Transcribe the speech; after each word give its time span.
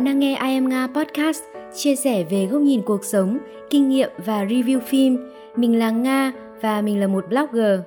Bạn 0.00 0.04
đang 0.04 0.18
nghe 0.18 0.30
I 0.30 0.54
Am 0.54 0.68
Nga 0.68 0.86
Podcast, 0.86 1.42
chia 1.74 1.96
sẻ 1.96 2.24
về 2.24 2.46
góc 2.46 2.60
nhìn 2.62 2.82
cuộc 2.82 3.04
sống, 3.04 3.38
kinh 3.70 3.88
nghiệm 3.88 4.08
và 4.26 4.44
review 4.44 4.80
phim. 4.80 5.18
Mình 5.56 5.78
là 5.78 5.90
Nga 5.90 6.32
và 6.60 6.82
mình 6.82 7.00
là 7.00 7.06
một 7.06 7.24
blogger. 7.28 7.80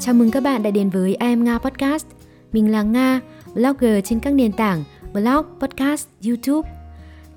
Chào 0.00 0.14
mừng 0.14 0.30
các 0.30 0.42
bạn 0.42 0.62
đã 0.62 0.70
đến 0.70 0.90
với 0.90 1.08
I 1.08 1.14
Am 1.14 1.44
Nga 1.44 1.58
Podcast. 1.58 2.06
Mình 2.52 2.72
là 2.72 2.82
Nga, 2.82 3.20
blogger 3.54 4.04
trên 4.04 4.20
các 4.20 4.34
nền 4.34 4.52
tảng 4.52 4.84
blog, 5.12 5.46
podcast, 5.60 6.08
YouTube. 6.26 6.70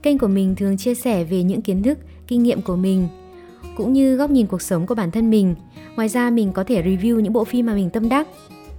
Kênh 0.02 0.18
của 0.18 0.28
mình 0.28 0.56
thường 0.56 0.78
chia 0.78 0.96
sẻ 0.96 1.24
về 1.24 1.44
những 1.44 1.62
kiến 1.62 1.84
thức, 1.84 1.98
kinh 2.28 2.44
nghiệm 2.44 2.62
của 2.62 2.76
mình, 2.76 3.08
cũng 3.78 3.94
như 3.94 4.16
góc 4.16 4.32
nhìn 4.32 4.48
cuộc 4.48 4.62
sống 4.62 4.88
của 4.88 4.96
bản 4.96 5.12
thân 5.12 5.30
mình. 5.30 5.56
Ngoài 5.96 6.10
ra 6.10 6.30
mình 6.30 6.52
có 6.54 6.64
thể 6.64 6.82
review 6.82 7.20
những 7.20 7.34
bộ 7.34 7.44
phim 7.44 7.66
mà 7.66 7.74
mình 7.74 7.90
tâm 7.90 8.10
đắc 8.10 8.28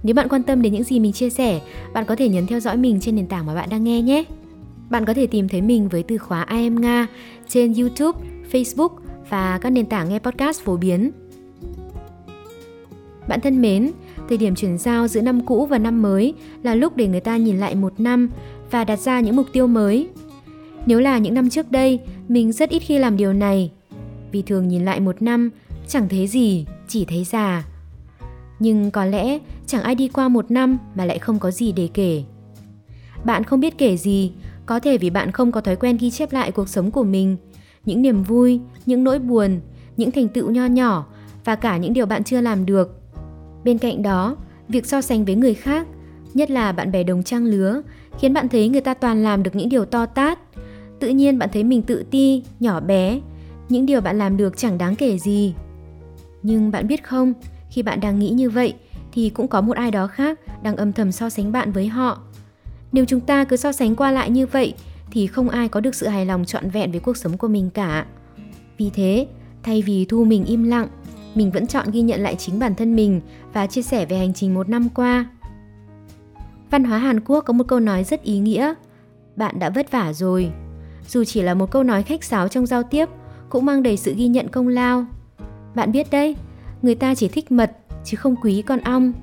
nếu 0.03 0.15
bạn 0.15 0.29
quan 0.29 0.43
tâm 0.43 0.61
đến 0.61 0.73
những 0.73 0.83
gì 0.83 0.99
mình 0.99 1.11
chia 1.11 1.29
sẻ, 1.29 1.61
bạn 1.93 2.05
có 2.05 2.15
thể 2.15 2.29
nhấn 2.29 2.47
theo 2.47 2.59
dõi 2.59 2.77
mình 2.77 2.99
trên 2.99 3.15
nền 3.15 3.27
tảng 3.27 3.45
mà 3.45 3.55
bạn 3.55 3.69
đang 3.69 3.83
nghe 3.83 4.01
nhé. 4.01 4.23
Bạn 4.89 5.05
có 5.05 5.13
thể 5.13 5.27
tìm 5.27 5.47
thấy 5.47 5.61
mình 5.61 5.89
với 5.89 6.03
từ 6.03 6.17
khóa 6.17 6.45
I 6.51 6.63
am 6.63 6.81
Nga 6.81 7.07
trên 7.47 7.73
YouTube, 7.73 8.19
Facebook 8.51 8.89
và 9.29 9.57
các 9.57 9.69
nền 9.69 9.85
tảng 9.85 10.09
nghe 10.09 10.19
podcast 10.19 10.61
phổ 10.61 10.77
biến. 10.77 11.11
Bạn 13.27 13.41
thân 13.41 13.61
mến, 13.61 13.91
thời 14.29 14.37
điểm 14.37 14.55
chuyển 14.55 14.77
giao 14.77 15.07
giữa 15.07 15.21
năm 15.21 15.45
cũ 15.45 15.65
và 15.65 15.77
năm 15.77 16.01
mới 16.01 16.33
là 16.63 16.75
lúc 16.75 16.95
để 16.95 17.07
người 17.07 17.19
ta 17.19 17.37
nhìn 17.37 17.57
lại 17.57 17.75
một 17.75 17.99
năm 17.99 18.29
và 18.71 18.83
đặt 18.83 18.99
ra 18.99 19.19
những 19.19 19.35
mục 19.35 19.45
tiêu 19.53 19.67
mới. 19.67 20.07
Nếu 20.85 20.99
là 20.99 21.17
những 21.17 21.33
năm 21.33 21.49
trước 21.49 21.71
đây, 21.71 21.99
mình 22.27 22.51
rất 22.51 22.69
ít 22.69 22.79
khi 22.79 22.97
làm 22.97 23.17
điều 23.17 23.33
này. 23.33 23.71
Vì 24.31 24.41
thường 24.41 24.67
nhìn 24.67 24.85
lại 24.85 24.99
một 24.99 25.21
năm, 25.21 25.49
chẳng 25.87 26.09
thấy 26.09 26.27
gì, 26.27 26.65
chỉ 26.87 27.05
thấy 27.05 27.23
già 27.23 27.63
nhưng 28.59 28.91
có 28.91 29.05
lẽ 29.05 29.39
chẳng 29.65 29.83
ai 29.83 29.95
đi 29.95 30.07
qua 30.07 30.27
một 30.27 30.51
năm 30.51 30.77
mà 30.95 31.05
lại 31.05 31.19
không 31.19 31.39
có 31.39 31.51
gì 31.51 31.71
để 31.71 31.89
kể. 31.93 32.23
Bạn 33.23 33.43
không 33.43 33.59
biết 33.59 33.77
kể 33.77 33.97
gì, 33.97 34.31
có 34.65 34.79
thể 34.79 34.97
vì 34.97 35.09
bạn 35.09 35.31
không 35.31 35.51
có 35.51 35.61
thói 35.61 35.75
quen 35.75 35.97
ghi 35.97 36.11
chép 36.11 36.33
lại 36.33 36.51
cuộc 36.51 36.69
sống 36.69 36.91
của 36.91 37.03
mình, 37.03 37.37
những 37.85 38.01
niềm 38.01 38.23
vui, 38.23 38.59
những 38.85 39.03
nỗi 39.03 39.19
buồn, 39.19 39.59
những 39.97 40.11
thành 40.11 40.27
tựu 40.27 40.51
nho 40.51 40.65
nhỏ 40.65 41.05
và 41.45 41.55
cả 41.55 41.77
những 41.77 41.93
điều 41.93 42.05
bạn 42.05 42.23
chưa 42.23 42.41
làm 42.41 42.65
được. 42.65 43.01
Bên 43.63 43.77
cạnh 43.77 44.01
đó, 44.01 44.35
việc 44.67 44.85
so 44.85 45.01
sánh 45.01 45.25
với 45.25 45.35
người 45.35 45.53
khác, 45.53 45.87
nhất 46.33 46.51
là 46.51 46.71
bạn 46.71 46.91
bè 46.91 47.03
đồng 47.03 47.23
trang 47.23 47.45
lứa, 47.45 47.81
khiến 48.19 48.33
bạn 48.33 48.49
thấy 48.49 48.69
người 48.69 48.81
ta 48.81 48.93
toàn 48.93 49.23
làm 49.23 49.43
được 49.43 49.55
những 49.55 49.69
điều 49.69 49.85
to 49.85 50.05
tát. 50.05 50.39
Tự 50.99 51.07
nhiên 51.09 51.39
bạn 51.39 51.49
thấy 51.53 51.63
mình 51.63 51.81
tự 51.81 52.05
ti, 52.11 52.43
nhỏ 52.59 52.79
bé, 52.79 53.19
những 53.69 53.85
điều 53.85 54.01
bạn 54.01 54.17
làm 54.17 54.37
được 54.37 54.57
chẳng 54.57 54.77
đáng 54.77 54.95
kể 54.95 55.17
gì. 55.17 55.53
Nhưng 56.43 56.71
bạn 56.71 56.87
biết 56.87 57.03
không 57.03 57.33
khi 57.69 57.81
bạn 57.81 57.99
đang 57.99 58.19
nghĩ 58.19 58.29
như 58.29 58.49
vậy, 58.49 58.73
thì 59.11 59.29
cũng 59.29 59.47
có 59.47 59.61
một 59.61 59.75
ai 59.75 59.91
đó 59.91 60.07
khác 60.07 60.39
đang 60.63 60.75
âm 60.75 60.93
thầm 60.93 61.11
so 61.11 61.29
sánh 61.29 61.51
bạn 61.51 61.71
với 61.71 61.87
họ. 61.87 62.19
Nếu 62.91 63.05
chúng 63.05 63.19
ta 63.19 63.43
cứ 63.43 63.55
so 63.55 63.71
sánh 63.71 63.95
qua 63.95 64.11
lại 64.11 64.29
như 64.29 64.47
vậy, 64.47 64.73
thì 65.11 65.27
không 65.27 65.49
ai 65.49 65.67
có 65.67 65.79
được 65.79 65.95
sự 65.95 66.07
hài 66.07 66.25
lòng 66.25 66.45
trọn 66.45 66.69
vẹn 66.69 66.91
với 66.91 66.99
cuộc 66.99 67.17
sống 67.17 67.37
của 67.37 67.47
mình 67.47 67.69
cả. 67.69 68.05
Vì 68.77 68.89
thế, 68.89 69.27
thay 69.63 69.81
vì 69.81 70.05
thu 70.05 70.23
mình 70.23 70.45
im 70.45 70.63
lặng, 70.63 70.87
mình 71.35 71.51
vẫn 71.51 71.67
chọn 71.67 71.91
ghi 71.91 72.01
nhận 72.01 72.21
lại 72.21 72.35
chính 72.35 72.59
bản 72.59 72.75
thân 72.75 72.95
mình 72.95 73.21
và 73.53 73.67
chia 73.67 73.81
sẻ 73.81 74.05
về 74.05 74.17
hành 74.17 74.33
trình 74.33 74.53
một 74.53 74.69
năm 74.69 74.89
qua. 74.89 75.25
Văn 76.71 76.83
hóa 76.83 76.97
hàn 76.97 77.19
quốc 77.19 77.41
có 77.41 77.53
một 77.53 77.67
câu 77.67 77.79
nói 77.79 78.03
rất 78.03 78.23
ý 78.23 78.39
nghĩa, 78.39 78.73
bạn 79.35 79.59
đã 79.59 79.69
vất 79.69 79.91
vả 79.91 80.13
rồi. 80.13 80.51
Dù 81.07 81.23
chỉ 81.23 81.41
là 81.41 81.53
một 81.53 81.71
câu 81.71 81.83
nói 81.83 82.03
khách 82.03 82.23
sáo 82.23 82.47
trong 82.47 82.65
giao 82.65 82.83
tiếp, 82.83 83.09
cũng 83.49 83.65
mang 83.65 83.83
đầy 83.83 83.97
sự 83.97 84.15
ghi 84.15 84.27
nhận 84.27 84.47
công 84.47 84.67
lao. 84.67 85.05
Bạn 85.75 85.91
biết 85.91 86.11
đấy 86.11 86.35
người 86.81 86.95
ta 86.95 87.15
chỉ 87.15 87.27
thích 87.27 87.51
mật, 87.51 87.71
chứ 88.03 88.17
không 88.17 88.35
quý 88.43 88.63
con 88.67 88.79
ong. 88.79 89.13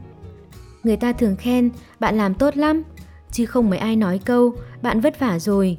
Người 0.82 0.96
ta 0.96 1.12
thường 1.12 1.36
khen, 1.36 1.70
bạn 2.00 2.16
làm 2.16 2.34
tốt 2.34 2.56
lắm. 2.56 2.82
Chứ 3.30 3.46
không 3.46 3.70
mấy 3.70 3.78
ai 3.78 3.96
nói 3.96 4.20
câu, 4.24 4.54
bạn 4.82 5.00
vất 5.00 5.18
vả 5.18 5.38
rồi. 5.38 5.78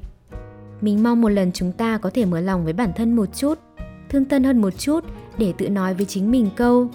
Mình 0.81 1.03
mong 1.03 1.21
một 1.21 1.29
lần 1.29 1.51
chúng 1.51 1.71
ta 1.71 1.97
có 1.97 2.09
thể 2.09 2.25
mở 2.25 2.41
lòng 2.41 2.63
với 2.63 2.73
bản 2.73 2.91
thân 2.95 3.15
một 3.15 3.25
chút, 3.35 3.59
thương 4.09 4.25
thân 4.25 4.43
hơn 4.43 4.61
một 4.61 4.77
chút 4.77 5.03
để 5.37 5.53
tự 5.57 5.69
nói 5.69 5.93
với 5.93 6.05
chính 6.05 6.31
mình 6.31 6.49
câu, 6.55 6.89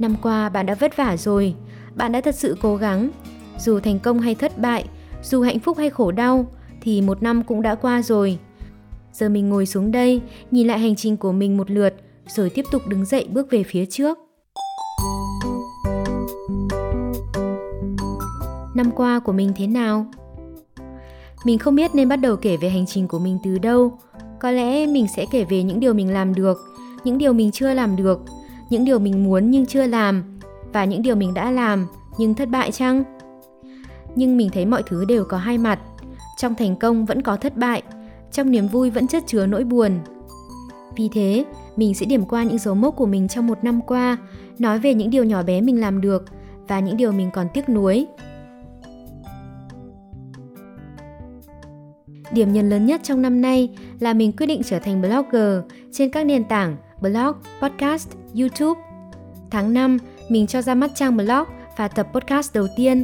năm 0.00 0.16
qua 0.22 0.48
bạn 0.48 0.66
đã 0.66 0.74
vất 0.74 0.96
vả 0.96 1.16
rồi, 1.16 1.54
bạn 1.94 2.12
đã 2.12 2.20
thật 2.20 2.34
sự 2.34 2.56
cố 2.60 2.76
gắng. 2.76 3.10
Dù 3.58 3.80
thành 3.80 3.98
công 3.98 4.20
hay 4.20 4.34
thất 4.34 4.58
bại, 4.58 4.84
dù 5.22 5.42
hạnh 5.42 5.58
phúc 5.58 5.78
hay 5.78 5.90
khổ 5.90 6.12
đau, 6.12 6.46
thì 6.80 7.02
một 7.02 7.22
năm 7.22 7.42
cũng 7.42 7.62
đã 7.62 7.74
qua 7.74 8.02
rồi. 8.02 8.38
Giờ 9.12 9.28
mình 9.28 9.48
ngồi 9.48 9.66
xuống 9.66 9.92
đây, 9.92 10.20
nhìn 10.50 10.66
lại 10.66 10.78
hành 10.78 10.96
trình 10.96 11.16
của 11.16 11.32
mình 11.32 11.56
một 11.56 11.70
lượt 11.70 11.94
rồi 12.36 12.50
tiếp 12.50 12.64
tục 12.70 12.82
đứng 12.86 13.04
dậy 13.04 13.28
bước 13.32 13.50
về 13.50 13.62
phía 13.62 13.86
trước. 13.86 14.18
Năm 18.74 18.90
qua 18.96 19.18
của 19.18 19.32
mình 19.32 19.52
thế 19.56 19.66
nào? 19.66 20.06
Mình 21.44 21.58
không 21.58 21.74
biết 21.74 21.94
nên 21.94 22.08
bắt 22.08 22.16
đầu 22.16 22.36
kể 22.36 22.56
về 22.56 22.68
hành 22.68 22.86
trình 22.86 23.08
của 23.08 23.18
mình 23.18 23.38
từ 23.44 23.58
đâu. 23.58 23.98
Có 24.40 24.50
lẽ 24.50 24.86
mình 24.86 25.06
sẽ 25.16 25.26
kể 25.32 25.44
về 25.44 25.62
những 25.62 25.80
điều 25.80 25.94
mình 25.94 26.12
làm 26.12 26.34
được, 26.34 26.58
những 27.04 27.18
điều 27.18 27.32
mình 27.32 27.50
chưa 27.50 27.74
làm 27.74 27.96
được, 27.96 28.20
những 28.70 28.84
điều 28.84 28.98
mình 28.98 29.24
muốn 29.24 29.50
nhưng 29.50 29.66
chưa 29.66 29.86
làm 29.86 30.38
và 30.72 30.84
những 30.84 31.02
điều 31.02 31.16
mình 31.16 31.34
đã 31.34 31.50
làm 31.50 31.86
nhưng 32.18 32.34
thất 32.34 32.48
bại 32.48 32.72
chăng? 32.72 33.04
Nhưng 34.14 34.36
mình 34.36 34.50
thấy 34.52 34.66
mọi 34.66 34.82
thứ 34.86 35.04
đều 35.04 35.24
có 35.24 35.36
hai 35.36 35.58
mặt. 35.58 35.78
Trong 36.36 36.54
thành 36.54 36.76
công 36.76 37.06
vẫn 37.06 37.22
có 37.22 37.36
thất 37.36 37.56
bại, 37.56 37.82
trong 38.32 38.50
niềm 38.50 38.68
vui 38.68 38.90
vẫn 38.90 39.06
chất 39.06 39.24
chứa 39.26 39.46
nỗi 39.46 39.64
buồn. 39.64 39.98
Vì 40.96 41.08
thế, 41.12 41.44
mình 41.76 41.94
sẽ 41.94 42.06
điểm 42.06 42.24
qua 42.24 42.44
những 42.44 42.58
dấu 42.58 42.74
mốc 42.74 42.96
của 42.96 43.06
mình 43.06 43.28
trong 43.28 43.46
một 43.46 43.64
năm 43.64 43.80
qua, 43.86 44.16
nói 44.58 44.78
về 44.78 44.94
những 44.94 45.10
điều 45.10 45.24
nhỏ 45.24 45.42
bé 45.42 45.60
mình 45.60 45.80
làm 45.80 46.00
được 46.00 46.24
và 46.68 46.80
những 46.80 46.96
điều 46.96 47.12
mình 47.12 47.30
còn 47.32 47.46
tiếc 47.54 47.68
nuối. 47.68 48.06
Điểm 52.32 52.52
nhấn 52.52 52.68
lớn 52.68 52.86
nhất 52.86 53.00
trong 53.04 53.22
năm 53.22 53.40
nay 53.40 53.68
là 54.00 54.12
mình 54.12 54.32
quyết 54.32 54.46
định 54.46 54.62
trở 54.64 54.78
thành 54.78 55.02
blogger 55.02 55.58
trên 55.92 56.10
các 56.10 56.26
nền 56.26 56.44
tảng 56.44 56.76
blog, 57.00 57.36
podcast, 57.62 58.08
YouTube. 58.38 58.80
Tháng 59.50 59.74
5, 59.74 59.98
mình 60.28 60.46
cho 60.46 60.62
ra 60.62 60.74
mắt 60.74 60.90
trang 60.94 61.16
blog 61.16 61.44
và 61.76 61.88
tập 61.88 62.08
podcast 62.12 62.54
đầu 62.54 62.66
tiên. 62.76 63.02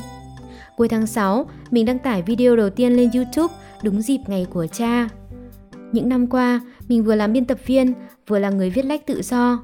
Cuối 0.76 0.88
tháng 0.88 1.06
6, 1.06 1.46
mình 1.70 1.86
đăng 1.86 1.98
tải 1.98 2.22
video 2.22 2.56
đầu 2.56 2.70
tiên 2.70 2.92
lên 2.92 3.10
YouTube 3.14 3.54
đúng 3.82 4.02
dịp 4.02 4.18
ngày 4.26 4.46
của 4.52 4.66
cha. 4.66 5.08
Những 5.92 6.08
năm 6.08 6.26
qua, 6.26 6.60
mình 6.88 7.04
vừa 7.04 7.14
làm 7.14 7.32
biên 7.32 7.44
tập 7.44 7.58
viên, 7.66 7.92
vừa 8.28 8.38
là 8.38 8.50
người 8.50 8.70
viết 8.70 8.84
lách 8.84 9.06
tự 9.06 9.22
do. 9.22 9.62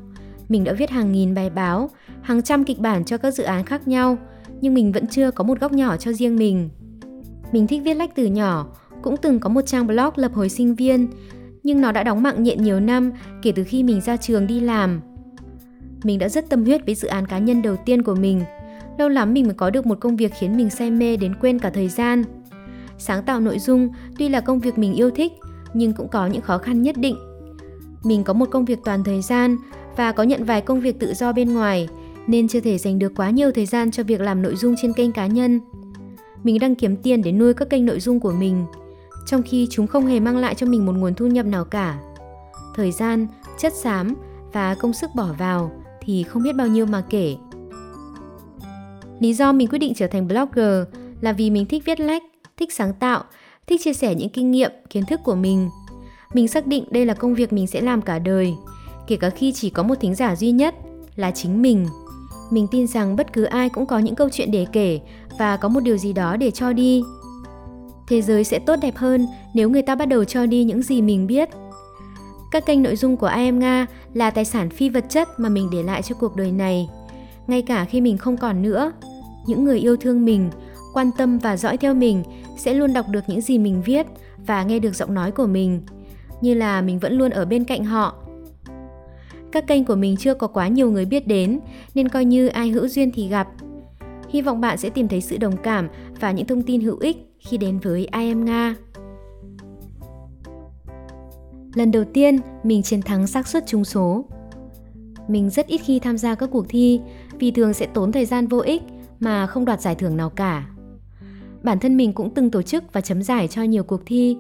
Mình 0.49 0.65
đã 0.65 0.73
viết 0.73 0.91
hàng 0.91 1.13
nghìn 1.13 1.35
bài 1.35 1.51
báo, 1.51 1.91
hàng 2.23 2.43
trăm 2.43 2.65
kịch 2.65 2.79
bản 2.79 3.05
cho 3.05 3.17
các 3.19 3.31
dự 3.31 3.45
án 3.45 3.65
khác 3.65 3.89
nhau, 3.89 4.19
nhưng 4.61 4.75
mình 4.75 4.93
vẫn 4.93 5.07
chưa 5.07 5.31
có 5.31 5.45
một 5.45 5.61
góc 5.61 5.73
nhỏ 5.73 5.97
cho 5.97 6.13
riêng 6.13 6.37
mình. 6.37 6.71
Mình 7.53 7.67
thích 7.67 7.83
viết 7.85 7.95
lách 7.95 8.15
từ 8.15 8.27
nhỏ, 8.27 8.67
cũng 9.03 9.17
từng 9.17 9.41
có 9.41 9.49
một 9.49 9.63
trang 9.67 9.87
blog 9.87 10.11
lập 10.17 10.33
hồi 10.35 10.49
sinh 10.49 10.75
viên, 10.75 11.09
nhưng 11.63 11.81
nó 11.81 11.93
đã 11.93 12.03
đóng 12.03 12.23
mạng 12.23 12.43
nhện 12.43 12.63
nhiều 12.63 12.81
năm 12.81 13.13
kể 13.43 13.53
từ 13.53 13.65
khi 13.65 13.83
mình 13.83 14.01
ra 14.01 14.17
trường 14.17 14.47
đi 14.47 14.61
làm. 14.61 15.01
Mình 16.05 16.19
đã 16.19 16.29
rất 16.29 16.49
tâm 16.49 16.65
huyết 16.65 16.87
với 16.87 16.95
dự 16.95 17.09
án 17.09 17.27
cá 17.27 17.39
nhân 17.39 17.63
đầu 17.63 17.77
tiên 17.77 18.03
của 18.03 18.15
mình. 18.15 18.43
Lâu 18.99 19.09
lắm 19.09 19.35
mình 19.35 19.45
mới 19.45 19.55
có 19.55 19.71
được 19.71 19.87
một 19.87 20.01
công 20.01 20.17
việc 20.17 20.33
khiến 20.39 20.57
mình 20.57 20.71
say 20.71 20.91
mê 20.91 21.17
đến 21.17 21.35
quên 21.41 21.59
cả 21.59 21.71
thời 21.71 21.89
gian. 21.89 22.25
Sáng 22.99 23.23
tạo 23.23 23.41
nội 23.41 23.59
dung 23.59 23.89
tuy 24.19 24.29
là 24.29 24.41
công 24.41 24.61
việc 24.61 24.79
mình 24.79 24.95
yêu 24.95 25.11
thích, 25.11 25.33
nhưng 25.75 25.93
cũng 25.93 26.09
có 26.09 26.27
những 26.27 26.43
khó 26.43 26.59
khăn 26.59 26.83
nhất 26.83 26.97
định. 26.99 27.17
Mình 28.05 28.25
có 28.25 28.33
một 28.33 28.49
công 28.51 28.65
việc 28.65 28.79
toàn 28.85 29.05
thời 29.05 29.23
gian 29.23 29.57
và 29.97 30.13
có 30.13 30.23
nhận 30.23 30.45
vài 30.45 30.61
công 30.61 30.81
việc 30.81 30.99
tự 31.01 31.15
do 31.15 31.33
bên 31.33 31.55
ngoài, 31.55 31.89
nên 32.27 32.49
chưa 32.49 32.61
thể 32.61 32.79
dành 32.79 32.99
được 32.99 33.13
quá 33.17 33.31
nhiều 33.31 33.51
thời 33.51 33.67
gian 33.67 33.91
cho 33.91 34.03
việc 34.03 34.21
làm 34.21 34.43
nội 34.43 34.57
dung 34.57 34.75
trên 34.83 34.93
kênh 34.93 35.13
cá 35.13 35.27
nhân. 35.27 35.61
Mình 36.45 36.59
đang 36.61 36.75
kiếm 36.75 36.97
tiền 36.97 37.23
để 37.23 37.33
nuôi 37.33 37.55
các 37.55 37.71
kênh 37.71 37.87
nội 37.87 38.01
dung 38.01 38.21
của 38.21 38.33
mình, 38.33 38.65
trong 39.27 39.43
khi 39.43 39.67
chúng 39.71 39.87
không 39.87 40.07
hề 40.07 40.21
mang 40.21 40.37
lại 40.37 40.55
cho 40.55 40.67
mình 40.67 40.87
một 40.87 40.93
nguồn 40.93 41.15
thu 41.15 41.27
nhập 41.27 41.47
nào 41.47 41.65
cả. 41.65 41.99
Thời 42.75 42.93
gian, 42.93 43.27
chất 43.59 43.73
xám 43.73 44.15
và 44.53 44.75
công 44.75 44.93
sức 44.93 45.11
bỏ 45.15 45.29
vào 45.39 45.71
thì 46.01 46.23
không 46.23 46.43
biết 46.43 46.57
bao 46.57 46.67
nhiêu 46.67 46.87
mà 46.87 47.05
kể. 47.11 47.37
Lý 49.21 49.35
do 49.35 49.53
mình 49.53 49.69
quyết 49.69 49.79
định 49.79 49.95
trở 49.95 50.07
thành 50.07 50.29
blogger 50.29 50.85
là 51.21 51.33
vì 51.33 51.51
mình 51.51 51.67
thích 51.67 51.83
viết 51.85 52.01
lách, 52.01 52.23
thích 52.57 52.73
sáng 52.73 52.93
tạo 52.93 53.25
thích 53.67 53.81
chia 53.85 53.93
sẻ 53.93 54.15
những 54.15 54.29
kinh 54.29 54.51
nghiệm, 54.51 54.71
kiến 54.91 55.05
thức 55.05 55.21
của 55.25 55.35
mình. 55.35 55.71
Mình 56.35 56.49
xác 56.49 56.67
định 56.67 56.85
đây 56.91 57.07
là 57.07 57.15
công 57.15 57.35
việc 57.35 57.53
mình 57.53 57.67
sẽ 57.67 57.81
làm 57.81 58.03
cả 58.03 58.19
đời, 58.19 58.55
kể 59.07 59.17
cả 59.17 59.31
khi 59.31 59.53
chỉ 59.53 59.71
có 59.71 59.83
một 59.83 59.95
thính 60.01 60.15
giả 60.15 60.37
duy 60.37 60.51
nhất 60.51 60.75
là 61.17 61.31
chính 61.31 61.63
mình. 61.63 61.87
Mình 62.51 62.67
tin 62.71 62.87
rằng 62.87 63.17
bất 63.17 63.33
cứ 63.33 63.45
ai 63.45 63.69
cũng 63.69 63.87
có 63.87 63.99
những 63.99 64.15
câu 64.15 64.29
chuyện 64.33 64.51
để 64.51 64.67
kể 64.73 65.01
và 65.39 65.57
có 65.57 65.69
một 65.69 65.81
điều 65.81 65.97
gì 65.97 66.13
đó 66.13 66.37
để 66.37 66.51
cho 66.51 66.73
đi. 66.73 67.03
Thế 68.09 68.23
giới 68.23 68.45
sẽ 68.45 68.59
tốt 68.59 68.77
đẹp 68.83 68.97
hơn 68.97 69.27
nếu 69.55 69.71
người 69.71 69.83
ta 69.83 69.95
bắt 69.95 70.09
đầu 70.09 70.25
cho 70.25 70.47
đi 70.47 70.65
những 70.65 70.83
gì 70.83 71.03
mình 71.03 71.27
biết. 71.27 71.49
Các 72.51 72.67
kênh 72.67 72.83
nội 72.83 72.97
dung 72.97 73.17
của 73.17 73.31
I 73.37 73.51
Nga 73.51 73.87
là 74.15 74.31
tài 74.31 74.45
sản 74.45 74.71
phi 74.71 74.89
vật 74.89 75.05
chất 75.09 75.29
mà 75.41 75.49
mình 75.49 75.69
để 75.73 75.83
lại 75.83 76.03
cho 76.03 76.15
cuộc 76.15 76.37
đời 76.37 76.53
này. 76.53 76.89
Ngay 77.47 77.63
cả 77.63 77.85
khi 77.85 78.01
mình 78.01 78.19
không 78.19 78.37
còn 78.37 78.63
nữa, 78.63 78.93
những 79.47 79.65
người 79.65 79.79
yêu 79.79 79.97
thương 79.97 80.25
mình 80.25 80.51
quan 80.95 81.11
tâm 81.19 81.39
và 81.39 81.57
dõi 81.57 81.77
theo 81.77 81.95
mình 81.95 82.23
sẽ 82.59 82.75
luôn 82.75 82.93
đọc 82.93 83.07
được 83.09 83.25
những 83.27 83.41
gì 83.41 83.59
mình 83.59 83.83
viết 83.83 84.07
và 84.47 84.63
nghe 84.63 84.79
được 84.79 84.95
giọng 84.95 85.15
nói 85.15 85.31
của 85.31 85.47
mình 85.47 85.81
như 86.43 86.55
là 86.55 86.83
mình 86.83 86.99
vẫn 86.99 87.13
luôn 87.13 87.31
ở 87.31 87.45
bên 87.45 87.65
cạnh 87.65 87.85
họ 87.85 88.15
các 89.53 89.67
kênh 89.67 89.85
của 89.85 89.95
mình 89.95 90.17
chưa 90.17 90.35
có 90.35 90.47
quá 90.47 90.69
nhiều 90.69 90.91
người 90.91 91.05
biết 91.05 91.27
đến 91.27 91.61
nên 91.95 92.09
coi 92.09 92.25
như 92.25 92.47
ai 92.47 92.69
hữu 92.69 92.89
duyên 92.89 93.11
thì 93.15 93.29
gặp 93.29 93.49
Hy 94.33 94.43
vọng 94.43 94.61
bạn 94.61 94.79
sẽ 94.79 94.91
tìm 94.91 95.09
thấy 95.09 95.21
sự 95.21 95.37
đồng 95.37 95.57
cảm 95.57 95.89
và 96.21 96.31
những 96.31 96.47
thông 96.47 96.63
tin 96.63 96.81
hữu 96.81 96.99
ích 96.99 97.17
khi 97.39 97.57
đến 97.57 97.79
với 97.79 98.01
I 98.01 98.29
Am 98.29 98.45
Nga. 98.45 98.77
Lần 101.75 101.91
đầu 101.91 102.05
tiên, 102.05 102.39
mình 102.63 102.83
chiến 102.83 103.03
thắng 103.03 103.27
xác 103.27 103.49
suất 103.49 103.67
trúng 103.67 103.85
số. 103.85 104.25
Mình 105.29 105.51
rất 105.51 105.67
ít 105.67 105.79
khi 105.79 105.99
tham 105.99 106.19
gia 106.19 106.35
các 106.35 106.51
cuộc 106.53 106.67
thi 106.69 107.01
vì 107.39 107.51
thường 107.51 107.73
sẽ 107.73 107.87
tốn 107.87 108.13
thời 108.13 108.27
gian 108.27 108.47
vô 108.47 108.59
ích 108.59 108.83
mà 109.21 109.47
không 109.47 109.65
đoạt 109.65 109.81
giải 109.81 109.95
thưởng 109.95 110.17
nào 110.17 110.31
cả. 110.31 110.67
Bản 111.63 111.79
thân 111.79 111.97
mình 111.97 112.13
cũng 112.13 112.35
từng 112.35 112.51
tổ 112.51 112.63
chức 112.63 112.93
và 112.93 113.01
chấm 113.01 113.23
giải 113.23 113.49
cho 113.49 113.63
nhiều 113.63 113.85
cuộc 113.85 114.01
thi 114.07 114.37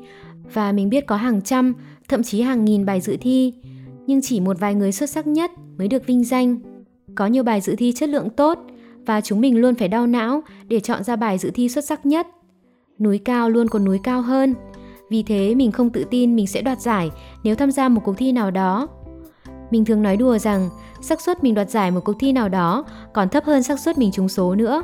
và 0.52 0.72
mình 0.72 0.88
biết 0.88 1.06
có 1.06 1.16
hàng 1.16 1.42
trăm, 1.42 1.74
thậm 2.12 2.22
chí 2.22 2.40
hàng 2.40 2.64
nghìn 2.64 2.86
bài 2.86 3.00
dự 3.00 3.16
thi, 3.20 3.54
nhưng 4.06 4.20
chỉ 4.22 4.40
một 4.40 4.60
vài 4.60 4.74
người 4.74 4.92
xuất 4.92 5.10
sắc 5.10 5.26
nhất 5.26 5.50
mới 5.78 5.88
được 5.88 6.06
vinh 6.06 6.24
danh. 6.24 6.58
Có 7.14 7.26
nhiều 7.26 7.42
bài 7.42 7.60
dự 7.60 7.74
thi 7.78 7.92
chất 7.92 8.08
lượng 8.08 8.30
tốt 8.30 8.58
và 9.06 9.20
chúng 9.20 9.40
mình 9.40 9.60
luôn 9.60 9.74
phải 9.74 9.88
đau 9.88 10.06
não 10.06 10.42
để 10.68 10.80
chọn 10.80 11.04
ra 11.04 11.16
bài 11.16 11.38
dự 11.38 11.50
thi 11.54 11.68
xuất 11.68 11.84
sắc 11.84 12.06
nhất. 12.06 12.26
Núi 12.98 13.18
cao 13.18 13.50
luôn 13.50 13.68
còn 13.68 13.84
núi 13.84 13.98
cao 14.02 14.22
hơn. 14.22 14.54
Vì 15.10 15.22
thế 15.22 15.54
mình 15.54 15.72
không 15.72 15.90
tự 15.90 16.04
tin 16.10 16.36
mình 16.36 16.46
sẽ 16.46 16.62
đoạt 16.62 16.80
giải 16.80 17.10
nếu 17.44 17.54
tham 17.54 17.70
gia 17.70 17.88
một 17.88 18.00
cuộc 18.04 18.14
thi 18.18 18.32
nào 18.32 18.50
đó. 18.50 18.88
Mình 19.70 19.84
thường 19.84 20.02
nói 20.02 20.16
đùa 20.16 20.38
rằng 20.38 20.68
xác 21.00 21.20
suất 21.20 21.44
mình 21.44 21.54
đoạt 21.54 21.70
giải 21.70 21.90
một 21.90 22.00
cuộc 22.04 22.16
thi 22.18 22.32
nào 22.32 22.48
đó 22.48 22.84
còn 23.14 23.28
thấp 23.28 23.44
hơn 23.44 23.62
xác 23.62 23.80
suất 23.80 23.98
mình 23.98 24.12
trúng 24.12 24.28
số 24.28 24.54
nữa. 24.54 24.82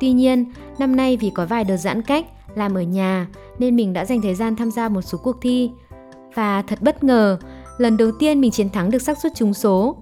Tuy 0.00 0.12
nhiên, 0.12 0.44
năm 0.78 0.96
nay 0.96 1.16
vì 1.16 1.30
có 1.30 1.46
vài 1.46 1.64
đợt 1.64 1.76
giãn 1.76 2.02
cách, 2.02 2.26
làm 2.54 2.74
ở 2.74 2.82
nhà 2.82 3.26
nên 3.58 3.76
mình 3.76 3.92
đã 3.92 4.04
dành 4.04 4.22
thời 4.22 4.34
gian 4.34 4.56
tham 4.56 4.70
gia 4.70 4.88
một 4.88 5.02
số 5.02 5.18
cuộc 5.18 5.36
thi. 5.40 5.70
Và 6.36 6.62
thật 6.62 6.82
bất 6.82 7.04
ngờ, 7.04 7.38
lần 7.78 7.96
đầu 7.96 8.10
tiên 8.18 8.40
mình 8.40 8.50
chiến 8.50 8.70
thắng 8.70 8.90
được 8.90 9.02
xác 9.02 9.18
suất 9.18 9.32
trúng 9.34 9.54
số. 9.54 9.96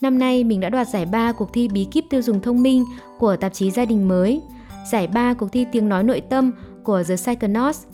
Năm 0.00 0.18
nay 0.18 0.44
mình 0.44 0.60
đã 0.60 0.68
đoạt 0.68 0.88
giải 0.88 1.06
3 1.06 1.32
cuộc 1.32 1.52
thi 1.52 1.68
bí 1.68 1.84
kíp 1.84 2.04
tiêu 2.10 2.22
dùng 2.22 2.40
thông 2.40 2.62
minh 2.62 2.84
của 3.18 3.36
tạp 3.36 3.52
chí 3.52 3.70
Gia 3.70 3.84
đình 3.84 4.08
mới, 4.08 4.42
giải 4.92 5.06
3 5.06 5.34
cuộc 5.34 5.52
thi 5.52 5.66
tiếng 5.72 5.88
nói 5.88 6.04
nội 6.04 6.20
tâm 6.20 6.52
của 6.84 7.02
The 7.08 7.16
Psychonauts 7.16 7.84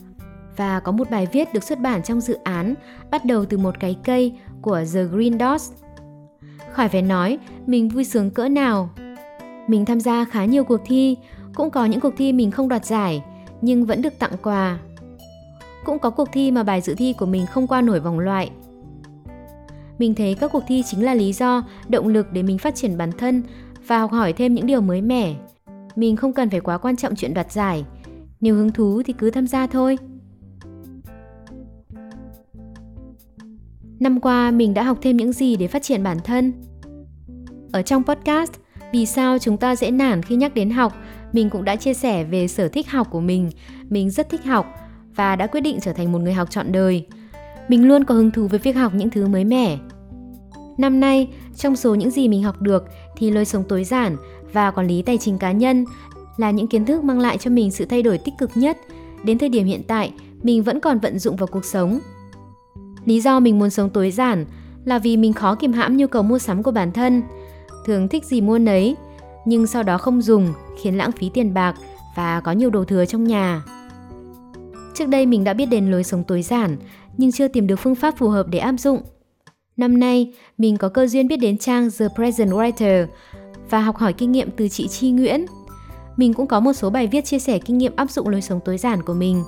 và 0.56 0.80
có 0.80 0.92
một 0.92 1.10
bài 1.10 1.28
viết 1.32 1.54
được 1.54 1.64
xuất 1.64 1.80
bản 1.80 2.02
trong 2.02 2.20
dự 2.20 2.38
án 2.44 2.74
bắt 3.10 3.24
đầu 3.24 3.44
từ 3.44 3.58
một 3.58 3.80
cái 3.80 3.96
cây 4.04 4.32
của 4.62 4.80
The 4.94 5.04
Green 5.04 5.38
Dots. 5.38 5.72
Khỏi 6.72 6.88
phải 6.88 7.02
nói, 7.02 7.38
mình 7.66 7.88
vui 7.88 8.04
sướng 8.04 8.30
cỡ 8.30 8.48
nào. 8.48 8.90
Mình 9.66 9.84
tham 9.84 10.00
gia 10.00 10.24
khá 10.24 10.44
nhiều 10.44 10.64
cuộc 10.64 10.80
thi, 10.84 11.16
cũng 11.54 11.70
có 11.70 11.84
những 11.84 12.00
cuộc 12.00 12.14
thi 12.16 12.32
mình 12.32 12.50
không 12.50 12.68
đoạt 12.68 12.84
giải, 12.84 13.22
nhưng 13.60 13.84
vẫn 13.84 14.02
được 14.02 14.18
tặng 14.18 14.32
quà. 14.42 14.78
Cũng 15.88 15.98
có 15.98 16.10
cuộc 16.10 16.28
thi 16.32 16.50
mà 16.50 16.62
bài 16.62 16.80
dự 16.80 16.94
thi 16.94 17.12
của 17.12 17.26
mình 17.26 17.46
không 17.46 17.66
qua 17.66 17.80
nổi 17.80 18.00
vòng 18.00 18.18
loại. 18.18 18.50
Mình 19.98 20.14
thấy 20.14 20.34
các 20.34 20.52
cuộc 20.52 20.62
thi 20.68 20.82
chính 20.86 21.04
là 21.04 21.14
lý 21.14 21.32
do, 21.32 21.62
động 21.88 22.08
lực 22.08 22.26
để 22.32 22.42
mình 22.42 22.58
phát 22.58 22.74
triển 22.74 22.98
bản 22.98 23.12
thân 23.18 23.42
và 23.86 23.98
học 23.98 24.10
hỏi 24.12 24.32
thêm 24.32 24.54
những 24.54 24.66
điều 24.66 24.80
mới 24.80 25.02
mẻ. 25.02 25.34
Mình 25.96 26.16
không 26.16 26.32
cần 26.32 26.50
phải 26.50 26.60
quá 26.60 26.78
quan 26.78 26.96
trọng 26.96 27.16
chuyện 27.16 27.34
đoạt 27.34 27.52
giải. 27.52 27.84
Nếu 28.40 28.54
hứng 28.54 28.70
thú 28.70 29.02
thì 29.02 29.12
cứ 29.12 29.30
tham 29.30 29.46
gia 29.46 29.66
thôi. 29.66 29.98
Năm 34.00 34.20
qua 34.20 34.50
mình 34.50 34.74
đã 34.74 34.82
học 34.82 34.98
thêm 35.02 35.16
những 35.16 35.32
gì 35.32 35.56
để 35.56 35.66
phát 35.68 35.82
triển 35.82 36.02
bản 36.02 36.18
thân? 36.24 36.52
Ở 37.72 37.82
trong 37.82 38.04
podcast 38.04 38.52
Vì 38.92 39.06
sao 39.06 39.38
chúng 39.38 39.56
ta 39.56 39.76
dễ 39.76 39.90
nản 39.90 40.22
khi 40.22 40.36
nhắc 40.36 40.54
đến 40.54 40.70
học, 40.70 40.92
mình 41.32 41.50
cũng 41.50 41.64
đã 41.64 41.76
chia 41.76 41.94
sẻ 41.94 42.24
về 42.24 42.48
sở 42.48 42.68
thích 42.68 42.90
học 42.90 43.06
của 43.10 43.20
mình. 43.20 43.50
Mình 43.88 44.10
rất 44.10 44.28
thích 44.28 44.44
học 44.44 44.77
và 45.18 45.36
đã 45.36 45.46
quyết 45.46 45.60
định 45.60 45.78
trở 45.80 45.92
thành 45.92 46.12
một 46.12 46.18
người 46.18 46.32
học 46.32 46.50
trọn 46.50 46.72
đời. 46.72 47.06
Mình 47.68 47.88
luôn 47.88 48.04
có 48.04 48.14
hứng 48.14 48.30
thú 48.30 48.46
với 48.48 48.58
việc 48.58 48.76
học 48.76 48.92
những 48.94 49.10
thứ 49.10 49.26
mới 49.26 49.44
mẻ. 49.44 49.78
Năm 50.78 51.00
nay, 51.00 51.28
trong 51.56 51.76
số 51.76 51.94
những 51.94 52.10
gì 52.10 52.28
mình 52.28 52.42
học 52.42 52.62
được 52.62 52.84
thì 53.16 53.30
lối 53.30 53.44
sống 53.44 53.64
tối 53.68 53.84
giản 53.84 54.16
và 54.52 54.70
quản 54.70 54.86
lý 54.86 55.02
tài 55.02 55.18
chính 55.18 55.38
cá 55.38 55.52
nhân 55.52 55.84
là 56.36 56.50
những 56.50 56.66
kiến 56.66 56.84
thức 56.84 57.04
mang 57.04 57.20
lại 57.20 57.38
cho 57.38 57.50
mình 57.50 57.70
sự 57.70 57.84
thay 57.84 58.02
đổi 58.02 58.18
tích 58.18 58.34
cực 58.38 58.50
nhất. 58.54 58.78
Đến 59.24 59.38
thời 59.38 59.48
điểm 59.48 59.66
hiện 59.66 59.82
tại, 59.86 60.12
mình 60.42 60.62
vẫn 60.62 60.80
còn 60.80 60.98
vận 60.98 61.18
dụng 61.18 61.36
vào 61.36 61.46
cuộc 61.46 61.64
sống. 61.64 61.98
Lý 63.04 63.20
do 63.20 63.40
mình 63.40 63.58
muốn 63.58 63.70
sống 63.70 63.90
tối 63.90 64.10
giản 64.10 64.44
là 64.84 64.98
vì 64.98 65.16
mình 65.16 65.32
khó 65.32 65.54
kiềm 65.54 65.72
hãm 65.72 65.96
nhu 65.96 66.06
cầu 66.06 66.22
mua 66.22 66.38
sắm 66.38 66.62
của 66.62 66.70
bản 66.70 66.92
thân, 66.92 67.22
thường 67.86 68.08
thích 68.08 68.24
gì 68.24 68.40
mua 68.40 68.58
nấy, 68.58 68.96
nhưng 69.44 69.66
sau 69.66 69.82
đó 69.82 69.98
không 69.98 70.22
dùng 70.22 70.52
khiến 70.82 70.96
lãng 70.96 71.12
phí 71.12 71.30
tiền 71.34 71.54
bạc 71.54 71.74
và 72.16 72.40
có 72.40 72.52
nhiều 72.52 72.70
đồ 72.70 72.84
thừa 72.84 73.04
trong 73.04 73.24
nhà. 73.24 73.62
Trước 74.98 75.08
đây 75.08 75.26
mình 75.26 75.44
đã 75.44 75.54
biết 75.54 75.66
đến 75.66 75.90
lối 75.90 76.04
sống 76.04 76.24
tối 76.24 76.42
giản, 76.42 76.76
nhưng 77.16 77.32
chưa 77.32 77.48
tìm 77.48 77.66
được 77.66 77.76
phương 77.76 77.94
pháp 77.94 78.14
phù 78.16 78.28
hợp 78.28 78.46
để 78.48 78.58
áp 78.58 78.74
dụng. 78.78 79.00
Năm 79.76 80.00
nay, 80.00 80.34
mình 80.58 80.76
có 80.76 80.88
cơ 80.88 81.06
duyên 81.06 81.28
biết 81.28 81.36
đến 81.36 81.58
trang 81.58 81.88
The 81.98 82.06
Present 82.14 82.50
Writer 82.50 83.06
và 83.70 83.80
học 83.80 83.96
hỏi 83.96 84.12
kinh 84.12 84.32
nghiệm 84.32 84.50
từ 84.50 84.68
chị 84.68 84.88
Chi 84.88 85.10
Nguyễn. 85.10 85.46
Mình 86.16 86.34
cũng 86.34 86.46
có 86.46 86.60
một 86.60 86.72
số 86.72 86.90
bài 86.90 87.06
viết 87.06 87.24
chia 87.24 87.38
sẻ 87.38 87.58
kinh 87.58 87.78
nghiệm 87.78 87.96
áp 87.96 88.10
dụng 88.10 88.28
lối 88.28 88.42
sống 88.42 88.60
tối 88.64 88.78
giản 88.78 89.02
của 89.02 89.14
mình. 89.14 89.44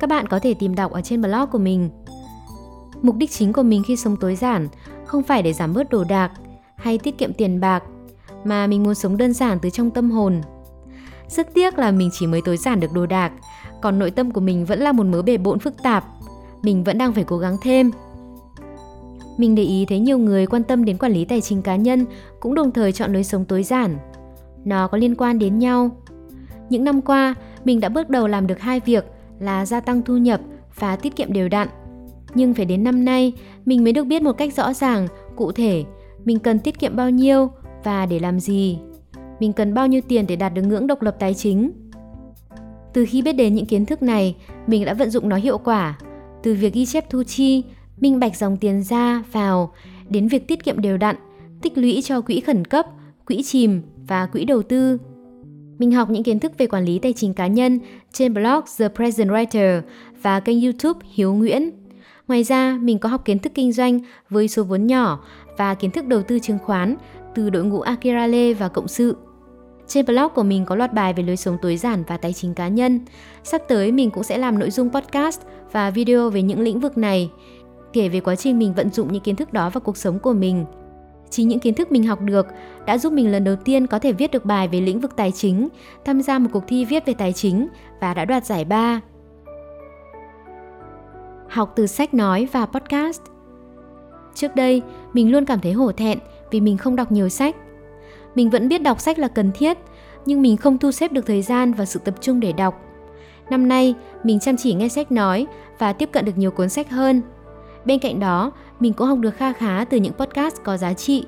Các 0.00 0.10
bạn 0.10 0.26
có 0.26 0.38
thể 0.38 0.54
tìm 0.54 0.74
đọc 0.74 0.92
ở 0.92 1.00
trên 1.00 1.22
blog 1.22 1.50
của 1.52 1.58
mình. 1.58 1.90
Mục 3.02 3.16
đích 3.16 3.30
chính 3.30 3.52
của 3.52 3.62
mình 3.62 3.82
khi 3.86 3.96
sống 3.96 4.16
tối 4.16 4.36
giản 4.36 4.68
không 5.06 5.22
phải 5.22 5.42
để 5.42 5.52
giảm 5.52 5.74
bớt 5.74 5.90
đồ 5.90 6.04
đạc 6.04 6.32
hay 6.76 6.98
tiết 6.98 7.18
kiệm 7.18 7.32
tiền 7.32 7.60
bạc, 7.60 7.82
mà 8.44 8.66
mình 8.66 8.82
muốn 8.82 8.94
sống 8.94 9.16
đơn 9.16 9.32
giản 9.32 9.58
từ 9.62 9.70
trong 9.70 9.90
tâm 9.90 10.10
hồn. 10.10 10.40
Rất 11.28 11.54
tiếc 11.54 11.78
là 11.78 11.90
mình 11.90 12.10
chỉ 12.12 12.26
mới 12.26 12.40
tối 12.44 12.56
giản 12.56 12.80
được 12.80 12.92
đồ 12.92 13.06
đạc, 13.06 13.32
còn 13.82 13.98
nội 13.98 14.10
tâm 14.10 14.30
của 14.30 14.40
mình 14.40 14.64
vẫn 14.64 14.78
là 14.78 14.92
một 14.92 15.06
mớ 15.06 15.22
bề 15.22 15.36
bộn 15.36 15.58
phức 15.58 15.82
tạp. 15.82 16.04
Mình 16.62 16.84
vẫn 16.84 16.98
đang 16.98 17.12
phải 17.12 17.24
cố 17.24 17.38
gắng 17.38 17.56
thêm. 17.62 17.90
Mình 19.36 19.54
để 19.54 19.62
ý 19.62 19.86
thấy 19.86 19.98
nhiều 19.98 20.18
người 20.18 20.46
quan 20.46 20.62
tâm 20.62 20.84
đến 20.84 20.98
quản 20.98 21.12
lý 21.12 21.24
tài 21.24 21.40
chính 21.40 21.62
cá 21.62 21.76
nhân 21.76 22.06
cũng 22.40 22.54
đồng 22.54 22.70
thời 22.70 22.92
chọn 22.92 23.12
lối 23.12 23.24
sống 23.24 23.44
tối 23.44 23.62
giản. 23.62 23.96
Nó 24.64 24.88
có 24.88 24.98
liên 24.98 25.14
quan 25.14 25.38
đến 25.38 25.58
nhau. 25.58 25.90
Những 26.70 26.84
năm 26.84 27.02
qua, 27.02 27.34
mình 27.64 27.80
đã 27.80 27.88
bước 27.88 28.10
đầu 28.10 28.26
làm 28.26 28.46
được 28.46 28.60
hai 28.60 28.80
việc 28.80 29.04
là 29.40 29.66
gia 29.66 29.80
tăng 29.80 30.02
thu 30.02 30.16
nhập 30.16 30.40
và 30.78 30.96
tiết 30.96 31.16
kiệm 31.16 31.32
đều 31.32 31.48
đặn. 31.48 31.68
Nhưng 32.34 32.54
phải 32.54 32.64
đến 32.64 32.84
năm 32.84 33.04
nay, 33.04 33.32
mình 33.64 33.84
mới 33.84 33.92
được 33.92 34.04
biết 34.04 34.22
một 34.22 34.32
cách 34.32 34.54
rõ 34.56 34.72
ràng, 34.72 35.08
cụ 35.36 35.52
thể, 35.52 35.84
mình 36.24 36.38
cần 36.38 36.58
tiết 36.58 36.78
kiệm 36.78 36.96
bao 36.96 37.10
nhiêu 37.10 37.50
và 37.84 38.06
để 38.06 38.18
làm 38.18 38.40
gì. 38.40 38.78
Mình 39.40 39.52
cần 39.52 39.74
bao 39.74 39.86
nhiêu 39.86 40.00
tiền 40.08 40.26
để 40.26 40.36
đạt 40.36 40.54
được 40.54 40.62
ngưỡng 40.62 40.86
độc 40.86 41.02
lập 41.02 41.16
tài 41.18 41.34
chính. 41.34 41.70
Từ 42.92 43.06
khi 43.08 43.22
biết 43.22 43.32
đến 43.32 43.54
những 43.54 43.66
kiến 43.66 43.86
thức 43.86 44.02
này, 44.02 44.36
mình 44.66 44.84
đã 44.84 44.94
vận 44.94 45.10
dụng 45.10 45.28
nó 45.28 45.36
hiệu 45.36 45.58
quả. 45.58 45.98
Từ 46.42 46.54
việc 46.54 46.74
ghi 46.74 46.86
chép 46.86 47.10
thu 47.10 47.22
chi, 47.22 47.64
minh 48.00 48.20
bạch 48.20 48.36
dòng 48.36 48.56
tiền 48.56 48.82
ra, 48.82 49.22
vào, 49.32 49.72
đến 50.08 50.28
việc 50.28 50.48
tiết 50.48 50.64
kiệm 50.64 50.80
đều 50.80 50.96
đặn, 50.96 51.16
tích 51.62 51.78
lũy 51.78 52.02
cho 52.04 52.20
quỹ 52.20 52.40
khẩn 52.40 52.64
cấp, 52.64 52.86
quỹ 53.26 53.42
chìm 53.42 53.82
và 54.08 54.26
quỹ 54.26 54.44
đầu 54.44 54.62
tư. 54.62 54.98
Mình 55.78 55.92
học 55.92 56.10
những 56.10 56.22
kiến 56.22 56.38
thức 56.38 56.52
về 56.58 56.66
quản 56.66 56.84
lý 56.84 56.98
tài 56.98 57.12
chính 57.12 57.34
cá 57.34 57.46
nhân 57.46 57.80
trên 58.12 58.34
blog 58.34 58.60
The 58.78 58.88
Present 58.88 59.28
Writer 59.28 59.80
và 60.22 60.40
kênh 60.40 60.60
YouTube 60.60 61.00
Hiếu 61.14 61.34
Nguyễn. 61.34 61.70
Ngoài 62.28 62.44
ra, 62.44 62.78
mình 62.82 62.98
có 62.98 63.08
học 63.08 63.24
kiến 63.24 63.38
thức 63.38 63.52
kinh 63.54 63.72
doanh 63.72 64.00
với 64.30 64.48
số 64.48 64.64
vốn 64.64 64.86
nhỏ 64.86 65.24
và 65.58 65.74
kiến 65.74 65.90
thức 65.90 66.06
đầu 66.06 66.22
tư 66.22 66.38
chứng 66.38 66.58
khoán 66.58 66.96
từ 67.34 67.50
đội 67.50 67.64
ngũ 67.64 67.80
Akira 67.80 68.26
Lê 68.26 68.54
và 68.54 68.68
Cộng 68.68 68.88
sự. 68.88 69.16
Trên 69.92 70.06
blog 70.06 70.28
của 70.34 70.42
mình 70.42 70.64
có 70.64 70.76
loạt 70.76 70.92
bài 70.92 71.12
về 71.12 71.22
lối 71.22 71.36
sống 71.36 71.56
tối 71.62 71.76
giản 71.76 72.04
và 72.06 72.16
tài 72.16 72.32
chính 72.32 72.54
cá 72.54 72.68
nhân. 72.68 73.00
Sắp 73.44 73.62
tới 73.68 73.92
mình 73.92 74.10
cũng 74.10 74.22
sẽ 74.22 74.38
làm 74.38 74.58
nội 74.58 74.70
dung 74.70 74.90
podcast 74.90 75.40
và 75.72 75.90
video 75.90 76.30
về 76.30 76.42
những 76.42 76.60
lĩnh 76.60 76.80
vực 76.80 76.98
này, 76.98 77.30
kể 77.92 78.08
về 78.08 78.20
quá 78.20 78.36
trình 78.36 78.58
mình 78.58 78.74
vận 78.74 78.90
dụng 78.90 79.12
những 79.12 79.22
kiến 79.22 79.36
thức 79.36 79.52
đó 79.52 79.70
vào 79.70 79.80
cuộc 79.80 79.96
sống 79.96 80.18
của 80.18 80.32
mình. 80.32 80.64
Chính 81.30 81.48
những 81.48 81.58
kiến 81.58 81.74
thức 81.74 81.92
mình 81.92 82.06
học 82.06 82.20
được 82.20 82.46
đã 82.86 82.98
giúp 82.98 83.12
mình 83.12 83.32
lần 83.32 83.44
đầu 83.44 83.56
tiên 83.56 83.86
có 83.86 83.98
thể 83.98 84.12
viết 84.12 84.30
được 84.30 84.44
bài 84.44 84.68
về 84.68 84.80
lĩnh 84.80 85.00
vực 85.00 85.16
tài 85.16 85.32
chính, 85.32 85.68
tham 86.04 86.22
gia 86.22 86.38
một 86.38 86.48
cuộc 86.52 86.64
thi 86.66 86.84
viết 86.84 87.06
về 87.06 87.14
tài 87.14 87.32
chính 87.32 87.68
và 88.00 88.14
đã 88.14 88.24
đoạt 88.24 88.46
giải 88.46 88.64
ba 88.64 89.00
học 91.48 91.72
từ 91.76 91.86
sách 91.86 92.14
nói 92.14 92.48
và 92.52 92.66
podcast. 92.66 93.22
Trước 94.34 94.56
đây, 94.56 94.82
mình 95.12 95.32
luôn 95.32 95.44
cảm 95.44 95.60
thấy 95.60 95.72
hổ 95.72 95.92
thẹn 95.92 96.18
vì 96.50 96.60
mình 96.60 96.76
không 96.76 96.96
đọc 96.96 97.12
nhiều 97.12 97.28
sách. 97.28 97.56
Mình 98.34 98.50
vẫn 98.50 98.68
biết 98.68 98.82
đọc 98.82 99.00
sách 99.00 99.18
là 99.18 99.28
cần 99.28 99.50
thiết, 99.54 99.78
nhưng 100.26 100.42
mình 100.42 100.56
không 100.56 100.78
thu 100.78 100.90
xếp 100.90 101.12
được 101.12 101.26
thời 101.26 101.42
gian 101.42 101.72
và 101.72 101.84
sự 101.84 102.00
tập 102.04 102.14
trung 102.20 102.40
để 102.40 102.52
đọc. 102.52 102.80
Năm 103.50 103.68
nay, 103.68 103.94
mình 104.24 104.40
chăm 104.40 104.56
chỉ 104.56 104.74
nghe 104.74 104.88
sách 104.88 105.12
nói 105.12 105.46
và 105.78 105.92
tiếp 105.92 106.08
cận 106.12 106.24
được 106.24 106.38
nhiều 106.38 106.50
cuốn 106.50 106.68
sách 106.68 106.90
hơn. 106.90 107.22
Bên 107.84 107.98
cạnh 107.98 108.20
đó, 108.20 108.52
mình 108.80 108.92
cũng 108.92 109.06
học 109.06 109.18
được 109.18 109.36
kha 109.36 109.52
khá 109.52 109.84
từ 109.84 109.96
những 109.96 110.12
podcast 110.12 110.56
có 110.64 110.76
giá 110.76 110.92
trị. 110.92 111.26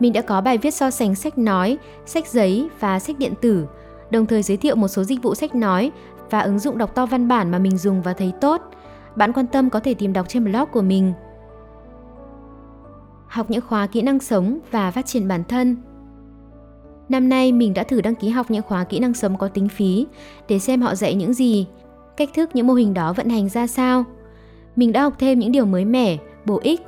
Mình 0.00 0.12
đã 0.12 0.20
có 0.20 0.40
bài 0.40 0.58
viết 0.58 0.74
so 0.74 0.90
sánh 0.90 1.14
sách 1.14 1.38
nói, 1.38 1.78
sách 2.06 2.26
giấy 2.26 2.68
và 2.80 2.98
sách 2.98 3.18
điện 3.18 3.34
tử, 3.40 3.66
đồng 4.10 4.26
thời 4.26 4.42
giới 4.42 4.56
thiệu 4.56 4.76
một 4.76 4.88
số 4.88 5.04
dịch 5.04 5.22
vụ 5.22 5.34
sách 5.34 5.54
nói 5.54 5.92
và 6.30 6.40
ứng 6.40 6.58
dụng 6.58 6.78
đọc 6.78 6.94
to 6.94 7.06
văn 7.06 7.28
bản 7.28 7.50
mà 7.50 7.58
mình 7.58 7.78
dùng 7.78 8.02
và 8.02 8.12
thấy 8.12 8.32
tốt– 8.40 8.62
bạn 9.16 9.32
quan 9.32 9.46
tâm 9.46 9.70
có 9.70 9.80
thể 9.80 9.94
tìm 9.94 10.12
đọc 10.12 10.26
trên 10.28 10.44
blog 10.44 10.68
của 10.72 10.82
mình. 10.82 11.12
Học 13.26 13.50
những 13.50 13.60
khóa 13.68 13.86
kỹ 13.86 14.02
năng 14.02 14.20
sống 14.20 14.58
và 14.70 14.90
phát 14.90 15.06
triển 15.06 15.28
bản 15.28 15.44
thân. 15.44 15.76
Năm 17.08 17.28
nay 17.28 17.52
mình 17.52 17.74
đã 17.74 17.82
thử 17.82 18.00
đăng 18.00 18.14
ký 18.14 18.28
học 18.28 18.50
những 18.50 18.62
khóa 18.62 18.84
kỹ 18.84 18.98
năng 18.98 19.14
sống 19.14 19.38
có 19.38 19.48
tính 19.48 19.68
phí 19.68 20.06
để 20.48 20.58
xem 20.58 20.82
họ 20.82 20.94
dạy 20.94 21.14
những 21.14 21.34
gì, 21.34 21.66
cách 22.16 22.30
thức 22.34 22.50
những 22.54 22.66
mô 22.66 22.74
hình 22.74 22.94
đó 22.94 23.12
vận 23.12 23.28
hành 23.28 23.48
ra 23.48 23.66
sao. 23.66 24.04
Mình 24.76 24.92
đã 24.92 25.02
học 25.02 25.14
thêm 25.18 25.38
những 25.38 25.52
điều 25.52 25.64
mới 25.64 25.84
mẻ, 25.84 26.16
bổ 26.44 26.60
ích. 26.62 26.80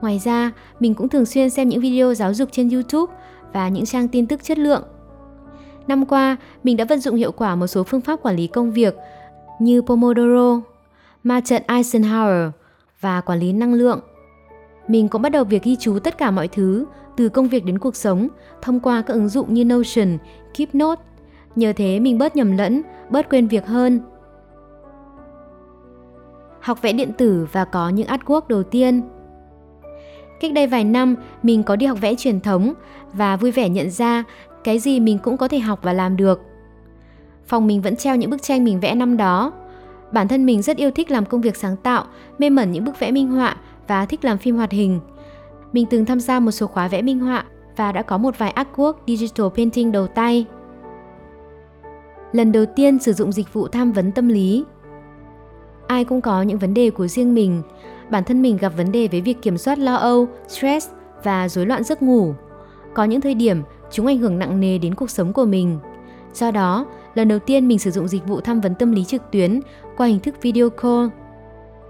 Ngoài 0.00 0.20
ra, 0.24 0.52
mình 0.80 0.94
cũng 0.94 1.08
thường 1.08 1.26
xuyên 1.26 1.50
xem 1.50 1.68
những 1.68 1.80
video 1.80 2.14
giáo 2.14 2.34
dục 2.34 2.48
trên 2.52 2.70
YouTube 2.70 3.14
và 3.52 3.68
những 3.68 3.84
trang 3.84 4.08
tin 4.08 4.26
tức 4.26 4.44
chất 4.44 4.58
lượng. 4.58 4.82
Năm 5.86 6.06
qua, 6.06 6.36
mình 6.64 6.76
đã 6.76 6.84
vận 6.84 7.00
dụng 7.00 7.16
hiệu 7.16 7.32
quả 7.32 7.54
một 7.54 7.66
số 7.66 7.84
phương 7.84 8.00
pháp 8.00 8.22
quản 8.22 8.36
lý 8.36 8.46
công 8.46 8.72
việc 8.72 8.96
như 9.60 9.82
Pomodoro, 9.82 10.60
ma 11.24 11.40
trận 11.40 11.62
Eisenhower 11.66 12.50
và 13.00 13.20
quản 13.20 13.38
lý 13.38 13.52
năng 13.52 13.74
lượng. 13.74 14.00
Mình 14.88 15.08
cũng 15.08 15.22
bắt 15.22 15.28
đầu 15.28 15.44
việc 15.44 15.62
ghi 15.62 15.76
chú 15.76 15.98
tất 15.98 16.18
cả 16.18 16.30
mọi 16.30 16.48
thứ, 16.48 16.86
từ 17.16 17.28
công 17.28 17.48
việc 17.48 17.64
đến 17.64 17.78
cuộc 17.78 17.96
sống, 17.96 18.28
thông 18.62 18.80
qua 18.80 19.02
các 19.02 19.14
ứng 19.14 19.28
dụng 19.28 19.54
như 19.54 19.64
Notion, 19.64 20.18
Keep 20.54 20.74
Note. 20.74 21.02
Nhờ 21.56 21.72
thế 21.76 22.00
mình 22.00 22.18
bớt 22.18 22.36
nhầm 22.36 22.56
lẫn, 22.56 22.82
bớt 23.10 23.30
quên 23.30 23.48
việc 23.48 23.66
hơn. 23.66 24.00
Học 26.60 26.82
vẽ 26.82 26.92
điện 26.92 27.12
tử 27.18 27.46
và 27.52 27.64
có 27.64 27.88
những 27.88 28.08
artwork 28.08 28.40
đầu 28.48 28.62
tiên. 28.62 29.02
Cách 30.40 30.52
đây 30.52 30.66
vài 30.66 30.84
năm, 30.84 31.14
mình 31.42 31.62
có 31.62 31.76
đi 31.76 31.86
học 31.86 31.98
vẽ 32.00 32.14
truyền 32.14 32.40
thống 32.40 32.74
và 33.12 33.36
vui 33.36 33.50
vẻ 33.50 33.68
nhận 33.68 33.90
ra 33.90 34.24
cái 34.64 34.78
gì 34.78 35.00
mình 35.00 35.18
cũng 35.18 35.36
có 35.36 35.48
thể 35.48 35.58
học 35.58 35.78
và 35.82 35.92
làm 35.92 36.16
được. 36.16 36.40
Phòng 37.46 37.66
mình 37.66 37.82
vẫn 37.82 37.96
treo 37.96 38.16
những 38.16 38.30
bức 38.30 38.42
tranh 38.42 38.64
mình 38.64 38.80
vẽ 38.80 38.94
năm 38.94 39.16
đó. 39.16 39.52
Bản 40.12 40.28
thân 40.28 40.46
mình 40.46 40.62
rất 40.62 40.76
yêu 40.76 40.90
thích 40.90 41.10
làm 41.10 41.24
công 41.24 41.40
việc 41.40 41.56
sáng 41.56 41.76
tạo, 41.76 42.04
mê 42.38 42.50
mẩn 42.50 42.72
những 42.72 42.84
bức 42.84 43.00
vẽ 43.00 43.10
minh 43.10 43.28
họa 43.28 43.56
và 43.86 44.06
thích 44.06 44.24
làm 44.24 44.38
phim 44.38 44.56
hoạt 44.56 44.70
hình. 44.70 45.00
Mình 45.72 45.86
từng 45.90 46.04
tham 46.04 46.20
gia 46.20 46.40
một 46.40 46.50
số 46.50 46.66
khóa 46.66 46.88
vẽ 46.88 47.02
minh 47.02 47.20
họa 47.20 47.44
và 47.76 47.92
đã 47.92 48.02
có 48.02 48.18
một 48.18 48.38
vài 48.38 48.54
artwork 48.56 48.92
digital 49.06 49.46
painting 49.56 49.92
đầu 49.92 50.06
tay. 50.06 50.46
Lần 52.32 52.52
đầu 52.52 52.64
tiên 52.76 52.98
sử 52.98 53.12
dụng 53.12 53.32
dịch 53.32 53.52
vụ 53.52 53.68
tham 53.68 53.92
vấn 53.92 54.12
tâm 54.12 54.28
lý. 54.28 54.64
Ai 55.86 56.04
cũng 56.04 56.20
có 56.20 56.42
những 56.42 56.58
vấn 56.58 56.74
đề 56.74 56.90
của 56.90 57.06
riêng 57.06 57.34
mình. 57.34 57.62
Bản 58.10 58.24
thân 58.24 58.42
mình 58.42 58.56
gặp 58.56 58.72
vấn 58.76 58.92
đề 58.92 59.08
với 59.08 59.20
việc 59.20 59.42
kiểm 59.42 59.58
soát 59.58 59.78
lo 59.78 59.94
âu, 59.94 60.28
stress 60.48 60.90
và 61.24 61.48
rối 61.48 61.66
loạn 61.66 61.84
giấc 61.84 62.02
ngủ. 62.02 62.34
Có 62.94 63.04
những 63.04 63.20
thời 63.20 63.34
điểm 63.34 63.62
chúng 63.90 64.06
ảnh 64.06 64.18
hưởng 64.18 64.38
nặng 64.38 64.60
nề 64.60 64.78
đến 64.78 64.94
cuộc 64.94 65.10
sống 65.10 65.32
của 65.32 65.44
mình. 65.44 65.78
Do 66.34 66.50
đó, 66.50 66.86
lần 67.14 67.28
đầu 67.28 67.38
tiên 67.38 67.68
mình 67.68 67.78
sử 67.78 67.90
dụng 67.90 68.08
dịch 68.08 68.26
vụ 68.26 68.40
tham 68.40 68.60
vấn 68.60 68.74
tâm 68.74 68.92
lý 68.92 69.04
trực 69.04 69.22
tuyến 69.32 69.60
qua 69.96 70.06
hình 70.06 70.20
thức 70.20 70.34
video 70.42 70.70
call. 70.70 71.06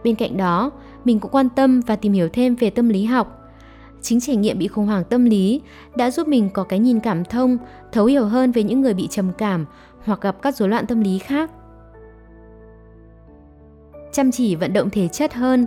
Bên 0.05 0.15
cạnh 0.15 0.37
đó, 0.37 0.71
mình 1.05 1.21
cũng 1.21 1.31
quan 1.31 1.49
tâm 1.49 1.81
và 1.81 1.97
tìm 1.97 2.13
hiểu 2.13 2.29
thêm 2.33 2.55
về 2.55 2.71
tâm 2.71 2.89
lý 2.89 3.05
học. 3.05 3.41
Chính 4.03 4.21
trải 4.21 4.37
nghiệm 4.37 4.59
bị 4.59 4.69
khủng 4.69 4.87
hoảng 4.87 5.05
tâm 5.05 5.25
lý 5.25 5.61
đã 5.97 6.11
giúp 6.11 6.29
mình 6.29 6.49
có 6.53 6.65
cái 6.65 6.79
nhìn 6.79 7.01
cảm 7.01 7.25
thông, 7.25 7.59
thấu 7.93 8.07
hiểu 8.07 8.25
hơn 8.25 8.53
về 8.53 8.63
những 8.63 8.81
người 8.81 8.95
bị 8.95 9.09
trầm 9.11 9.33
cảm 9.39 9.67
hoặc 10.05 10.21
gặp 10.21 10.43
các 10.43 10.57
rối 10.57 10.69
loạn 10.69 10.87
tâm 10.87 11.01
lý 11.01 11.19
khác. 11.19 11.51
Chăm 14.13 14.31
chỉ 14.31 14.55
vận 14.55 14.73
động 14.73 14.91
thể 14.91 15.09
chất 15.09 15.35
hơn. 15.35 15.67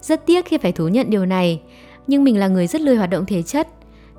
Rất 0.00 0.26
tiếc 0.26 0.44
khi 0.44 0.58
phải 0.58 0.72
thú 0.72 0.88
nhận 0.88 1.10
điều 1.10 1.26
này, 1.26 1.62
nhưng 2.06 2.24
mình 2.24 2.38
là 2.38 2.48
người 2.48 2.66
rất 2.66 2.80
lười 2.80 2.96
hoạt 2.96 3.10
động 3.10 3.26
thể 3.26 3.42
chất. 3.42 3.68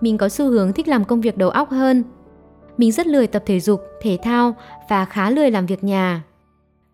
Mình 0.01 0.17
có 0.17 0.29
xu 0.29 0.49
hướng 0.49 0.73
thích 0.73 0.87
làm 0.87 1.05
công 1.05 1.21
việc 1.21 1.37
đầu 1.37 1.49
óc 1.49 1.69
hơn. 1.69 2.03
Mình 2.77 2.91
rất 2.91 3.07
lười 3.07 3.27
tập 3.27 3.43
thể 3.45 3.59
dục, 3.59 3.81
thể 4.01 4.17
thao 4.23 4.55
và 4.89 5.05
khá 5.05 5.29
lười 5.29 5.51
làm 5.51 5.65
việc 5.65 5.83
nhà. 5.83 6.23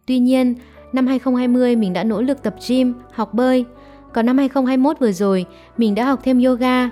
Tuy 0.06 0.20
nhiên, 0.20 0.56
năm 0.94 1.08
2020 1.08 1.76
mình 1.76 1.94
đã 1.94 2.04
nỗ 2.04 2.22
lực 2.22 2.44
tập 2.44 2.56
gym, 2.68 2.94
học 3.12 3.34
bơi. 3.34 3.66
Còn 4.14 4.26
năm 4.26 4.38
2021 4.38 5.00
vừa 5.00 5.12
rồi, 5.12 5.46
mình 5.78 5.96
đã 5.96 6.06
học 6.06 6.20
thêm 6.24 6.44
yoga, 6.44 6.90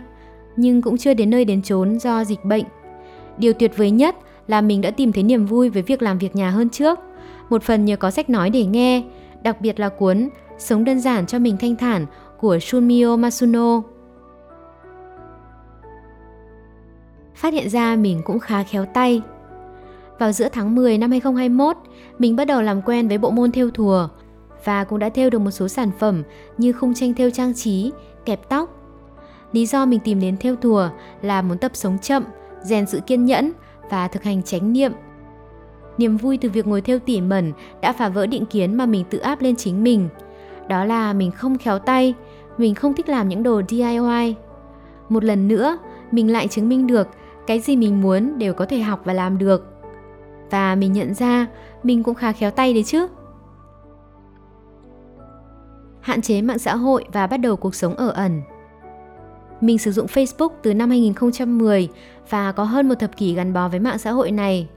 nhưng 0.56 0.82
cũng 0.82 0.98
chưa 0.98 1.14
đến 1.14 1.30
nơi 1.30 1.46
đến 1.46 1.62
chốn 1.62 2.00
do 2.00 2.24
dịch 2.24 2.46
bệnh. 2.46 2.66
Điều 3.38 3.54
tuyệt 3.54 3.78
vời 3.78 3.92
nhất 3.92 4.16
là 4.48 4.62
mình 4.62 4.82
đã 4.82 4.92
tìm 4.92 5.12
thấy 5.12 5.24
niềm 5.24 5.46
vui 5.46 5.70
với 5.70 5.82
việc 5.82 6.02
làm 6.02 6.18
việc 6.18 6.36
nhà 6.36 6.50
hơn 6.50 6.70
trước. 6.70 7.00
Một 7.50 7.64
phần 7.64 7.86
nhờ 7.86 7.96
có 7.96 8.12
sách 8.12 8.30
nói 8.30 8.50
để 8.50 8.66
nghe, 8.66 9.04
đặc 9.44 9.62
biệt 9.62 9.80
là 9.80 9.90
cuốn 9.90 10.30
Sống 10.58 10.84
đơn 10.84 11.00
giản 11.00 11.26
cho 11.26 11.40
mình 11.40 11.58
thanh 11.58 11.76
thản 11.76 12.06
của 12.40 12.60
Shunmio 12.60 13.16
Masuno. 13.16 13.82
Phát 17.36 17.54
hiện 17.54 17.70
ra 17.70 17.96
mình 17.96 18.22
cũng 18.26 18.40
khá 18.40 18.64
khéo 18.64 18.86
tay. 18.86 19.22
Vào 20.20 20.32
giữa 20.32 20.50
tháng 20.52 20.76
10 20.76 20.98
năm 20.98 21.12
2021, 21.12 21.78
mình 22.20 22.36
bắt 22.36 22.46
đầu 22.46 22.62
làm 22.62 22.82
quen 22.82 23.08
với 23.08 23.18
bộ 23.18 23.30
môn 23.30 23.52
thêu 23.52 23.72
thùa 23.72 24.08
và 24.64 24.84
cũng 24.84 25.00
đã 25.00 25.10
thêu 25.10 25.30
được 25.30 25.40
một 25.40 25.52
số 25.52 25.68
sản 25.68 25.92
phẩm 26.00 26.24
như 26.58 26.74
khung 26.74 26.94
tranh 26.94 27.14
thêu 27.14 27.30
trang 27.30 27.54
trí, 27.54 27.92
kẹp 28.26 28.50
tóc. 28.50 28.70
Lý 29.52 29.66
do 29.66 29.86
mình 29.86 30.00
tìm 30.04 30.20
đến 30.20 30.38
thêu 30.38 30.56
thùa 30.56 30.90
là 31.22 31.42
muốn 31.42 31.58
tập 31.58 31.72
sống 31.74 31.98
chậm, 32.02 32.24
rèn 32.64 32.86
sự 32.86 33.00
kiên 33.08 33.26
nhẫn 33.26 33.52
và 33.90 34.08
thực 34.08 34.24
hành 34.24 34.44
chánh 34.44 34.74
niệm. 34.74 34.92
Niềm 35.98 36.18
vui 36.18 36.38
từ 36.38 36.50
việc 36.50 36.68
ngồi 36.68 36.82
thêu 36.82 37.00
tỉ 37.00 37.22
mẩn 37.22 37.54
đã 37.82 37.94
phá 37.94 38.10
vỡ 38.10 38.26
định 38.26 38.46
kiến 38.46 38.76
mà 38.78 38.86
mình 38.86 39.06
tự 39.10 39.18
áp 39.18 39.42
lên 39.42 39.56
chính 39.56 39.84
mình. 39.84 40.10
Đó 40.70 40.86
là 40.86 41.14
mình 41.14 41.32
không 41.32 41.58
khéo 41.58 41.80
tay, 41.80 42.14
mình 42.58 42.76
không 42.76 42.94
thích 42.94 43.10
làm 43.10 43.30
những 43.30 43.44
đồ 43.44 43.62
DIY. 43.70 44.36
Một 45.10 45.24
lần 45.24 45.48
nữa, 45.48 45.78
mình 46.12 46.32
lại 46.32 46.48
chứng 46.48 46.70
minh 46.70 46.88
được 46.88 47.08
cái 47.48 47.60
gì 47.60 47.76
mình 47.76 48.02
muốn 48.02 48.40
đều 48.40 48.54
có 48.54 48.66
thể 48.66 48.80
học 48.80 49.02
và 49.04 49.14
làm 49.14 49.38
được. 49.38 49.72
Và 50.50 50.76
mình 50.76 50.94
nhận 50.94 51.14
ra 51.14 51.48
mình 51.86 52.04
cũng 52.04 52.16
khá 52.16 52.32
khéo 52.32 52.52
tay 52.52 52.74
đấy 52.74 52.84
chứ. 52.84 53.08
Hạn 56.02 56.22
chế 56.22 56.42
mạng 56.42 56.60
xã 56.60 56.76
hội 56.76 57.06
và 57.14 57.28
bắt 57.28 57.38
đầu 57.38 57.56
cuộc 57.56 57.76
sống 57.76 57.96
ở 57.96 58.10
ẩn. 58.10 58.42
Mình 59.62 59.78
sử 59.78 59.92
dụng 59.92 60.06
Facebook 60.06 60.50
từ 60.64 60.74
năm 60.74 60.90
2010 60.90 61.90
và 62.30 62.52
có 62.52 62.64
hơn 62.64 62.90
một 62.90 62.96
thập 63.00 63.18
kỷ 63.18 63.34
gắn 63.34 63.54
bó 63.54 63.68
với 63.68 63.80
mạng 63.80 63.98
xã 63.98 64.12
hội 64.12 64.32
này. 64.32 64.68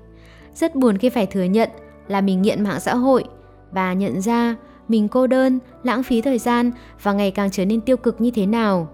Rất 0.55 0.75
buồn 0.75 0.99
khi 0.99 1.09
phải 1.09 1.27
thừa 1.27 1.43
nhận 1.43 1.69
là 2.09 2.21
mình 2.21 2.43
nghiện 2.43 2.65
mạng 2.65 2.81
xã 2.81 2.95
hội 2.95 3.25
và 3.71 3.93
nhận 3.93 4.21
ra 4.21 4.57
mình 4.89 5.09
cô 5.09 5.27
đơn, 5.27 5.59
lãng 5.83 6.03
phí 6.03 6.21
thời 6.21 6.39
gian 6.39 6.71
và 7.03 7.13
ngày 7.13 7.31
càng 7.31 7.51
trở 7.51 7.65
nên 7.65 7.81
tiêu 7.81 7.97
cực 7.97 8.21
như 8.21 8.31
thế 8.31 8.47
nào. 8.47 8.89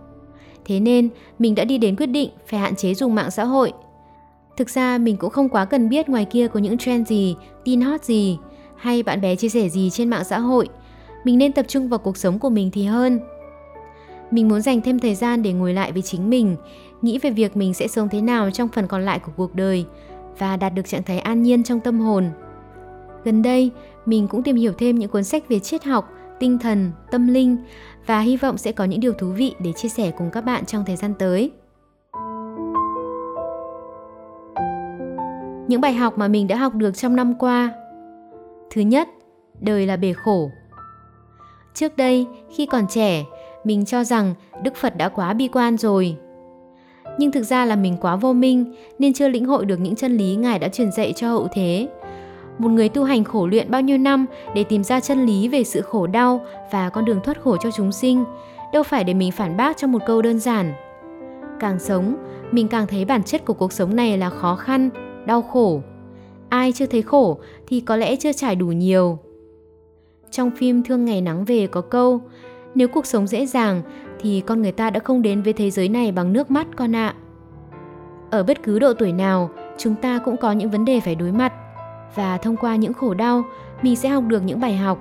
Thế 0.64 0.80
nên, 0.80 1.08
mình 1.38 1.54
đã 1.54 1.64
đi 1.64 1.78
đến 1.78 1.96
quyết 1.96 2.06
định 2.06 2.30
phải 2.46 2.60
hạn 2.60 2.76
chế 2.76 2.94
dùng 2.94 3.14
mạng 3.14 3.30
xã 3.30 3.44
hội. 3.44 3.72
Thực 4.56 4.70
ra 4.70 4.98
mình 4.98 5.16
cũng 5.16 5.30
không 5.30 5.48
quá 5.48 5.64
cần 5.64 5.88
biết 5.88 6.08
ngoài 6.08 6.24
kia 6.24 6.48
có 6.48 6.60
những 6.60 6.78
trend 6.78 7.08
gì, 7.08 7.36
tin 7.64 7.80
hot 7.80 8.04
gì 8.04 8.38
hay 8.76 9.02
bạn 9.02 9.20
bè 9.20 9.36
chia 9.36 9.48
sẻ 9.48 9.68
gì 9.68 9.90
trên 9.90 10.10
mạng 10.10 10.24
xã 10.24 10.38
hội. 10.38 10.68
Mình 11.24 11.38
nên 11.38 11.52
tập 11.52 11.64
trung 11.68 11.88
vào 11.88 11.98
cuộc 11.98 12.16
sống 12.16 12.38
của 12.38 12.50
mình 12.50 12.70
thì 12.70 12.84
hơn. 12.84 13.20
Mình 14.30 14.48
muốn 14.48 14.60
dành 14.60 14.80
thêm 14.80 14.98
thời 14.98 15.14
gian 15.14 15.42
để 15.42 15.52
ngồi 15.52 15.74
lại 15.74 15.92
với 15.92 16.02
chính 16.02 16.30
mình, 16.30 16.56
nghĩ 17.02 17.18
về 17.18 17.30
việc 17.30 17.56
mình 17.56 17.74
sẽ 17.74 17.88
sống 17.88 18.08
thế 18.08 18.20
nào 18.20 18.50
trong 18.50 18.68
phần 18.68 18.86
còn 18.86 19.04
lại 19.04 19.18
của 19.18 19.32
cuộc 19.36 19.54
đời 19.54 19.84
và 20.38 20.56
đạt 20.56 20.74
được 20.74 20.88
trạng 20.88 21.02
thái 21.02 21.18
an 21.18 21.42
nhiên 21.42 21.62
trong 21.62 21.80
tâm 21.80 22.00
hồn. 22.00 22.30
Gần 23.24 23.42
đây, 23.42 23.70
mình 24.06 24.28
cũng 24.28 24.42
tìm 24.42 24.56
hiểu 24.56 24.72
thêm 24.78 24.98
những 24.98 25.10
cuốn 25.10 25.24
sách 25.24 25.48
về 25.48 25.58
triết 25.58 25.84
học, 25.84 26.08
tinh 26.40 26.58
thần, 26.58 26.92
tâm 27.10 27.26
linh 27.28 27.56
và 28.06 28.20
hy 28.20 28.36
vọng 28.36 28.58
sẽ 28.58 28.72
có 28.72 28.84
những 28.84 29.00
điều 29.00 29.12
thú 29.12 29.26
vị 29.26 29.54
để 29.58 29.72
chia 29.72 29.88
sẻ 29.88 30.12
cùng 30.18 30.30
các 30.30 30.40
bạn 30.40 30.66
trong 30.66 30.84
thời 30.84 30.96
gian 30.96 31.14
tới. 31.18 31.50
Những 35.68 35.80
bài 35.80 35.94
học 35.94 36.18
mà 36.18 36.28
mình 36.28 36.46
đã 36.46 36.56
học 36.56 36.74
được 36.74 36.96
trong 36.96 37.16
năm 37.16 37.34
qua. 37.38 37.72
Thứ 38.70 38.80
nhất, 38.80 39.08
đời 39.60 39.86
là 39.86 39.96
bể 39.96 40.12
khổ. 40.12 40.50
Trước 41.74 41.96
đây, 41.96 42.26
khi 42.56 42.66
còn 42.66 42.86
trẻ, 42.88 43.24
mình 43.64 43.84
cho 43.84 44.04
rằng 44.04 44.34
Đức 44.62 44.76
Phật 44.76 44.96
đã 44.96 45.08
quá 45.08 45.32
bi 45.32 45.48
quan 45.48 45.76
rồi. 45.76 46.16
Nhưng 47.18 47.32
thực 47.32 47.42
ra 47.42 47.64
là 47.64 47.76
mình 47.76 47.96
quá 48.00 48.16
vô 48.16 48.32
minh 48.32 48.74
nên 48.98 49.14
chưa 49.14 49.28
lĩnh 49.28 49.44
hội 49.44 49.64
được 49.64 49.80
những 49.80 49.96
chân 49.96 50.16
lý 50.16 50.36
Ngài 50.36 50.58
đã 50.58 50.68
truyền 50.68 50.92
dạy 50.92 51.12
cho 51.16 51.28
hậu 51.28 51.48
thế. 51.54 51.88
Một 52.58 52.68
người 52.68 52.88
tu 52.88 53.04
hành 53.04 53.24
khổ 53.24 53.46
luyện 53.46 53.70
bao 53.70 53.80
nhiêu 53.80 53.98
năm 53.98 54.26
để 54.54 54.64
tìm 54.64 54.84
ra 54.84 55.00
chân 55.00 55.26
lý 55.26 55.48
về 55.48 55.64
sự 55.64 55.80
khổ 55.80 56.06
đau 56.06 56.40
và 56.72 56.90
con 56.90 57.04
đường 57.04 57.20
thoát 57.24 57.40
khổ 57.42 57.56
cho 57.56 57.70
chúng 57.70 57.92
sinh, 57.92 58.24
đâu 58.72 58.82
phải 58.82 59.04
để 59.04 59.14
mình 59.14 59.32
phản 59.32 59.56
bác 59.56 59.76
trong 59.76 59.92
một 59.92 60.02
câu 60.06 60.22
đơn 60.22 60.38
giản. 60.38 60.72
Càng 61.60 61.78
sống, 61.78 62.16
mình 62.50 62.68
càng 62.68 62.86
thấy 62.86 63.04
bản 63.04 63.22
chất 63.22 63.44
của 63.44 63.54
cuộc 63.54 63.72
sống 63.72 63.96
này 63.96 64.18
là 64.18 64.30
khó 64.30 64.56
khăn, 64.56 64.90
đau 65.26 65.42
khổ. 65.42 65.82
Ai 66.48 66.72
chưa 66.72 66.86
thấy 66.86 67.02
khổ 67.02 67.38
thì 67.66 67.80
có 67.80 67.96
lẽ 67.96 68.16
chưa 68.16 68.32
trải 68.32 68.56
đủ 68.56 68.66
nhiều. 68.66 69.18
Trong 70.30 70.50
phim 70.50 70.82
Thương 70.82 71.04
Ngày 71.04 71.20
Nắng 71.20 71.44
Về 71.44 71.66
có 71.66 71.80
câu, 71.80 72.20
nếu 72.74 72.88
cuộc 72.88 73.06
sống 73.06 73.26
dễ 73.26 73.46
dàng 73.46 73.82
thì 74.20 74.42
con 74.46 74.62
người 74.62 74.72
ta 74.72 74.90
đã 74.90 75.00
không 75.00 75.22
đến 75.22 75.42
với 75.42 75.52
thế 75.52 75.70
giới 75.70 75.88
này 75.88 76.12
bằng 76.12 76.32
nước 76.32 76.50
mắt 76.50 76.66
con 76.76 76.96
ạ. 76.96 77.14
Ở 78.30 78.42
bất 78.42 78.62
cứ 78.62 78.78
độ 78.78 78.94
tuổi 78.94 79.12
nào, 79.12 79.50
chúng 79.78 79.94
ta 79.94 80.18
cũng 80.18 80.36
có 80.36 80.52
những 80.52 80.70
vấn 80.70 80.84
đề 80.84 81.00
phải 81.00 81.14
đối 81.14 81.32
mặt 81.32 81.52
và 82.14 82.38
thông 82.38 82.56
qua 82.56 82.76
những 82.76 82.92
khổ 82.92 83.14
đau, 83.14 83.42
mình 83.82 83.96
sẽ 83.96 84.08
học 84.08 84.24
được 84.26 84.42
những 84.44 84.60
bài 84.60 84.76
học. 84.76 84.98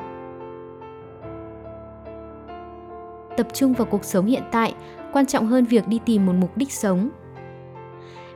Tập 3.37 3.47
trung 3.53 3.73
vào 3.73 3.85
cuộc 3.85 4.03
sống 4.03 4.25
hiện 4.25 4.43
tại 4.51 4.73
quan 5.13 5.25
trọng 5.25 5.47
hơn 5.47 5.65
việc 5.65 5.87
đi 5.87 5.99
tìm 6.05 6.25
một 6.25 6.33
mục 6.39 6.57
đích 6.57 6.71
sống. 6.71 7.09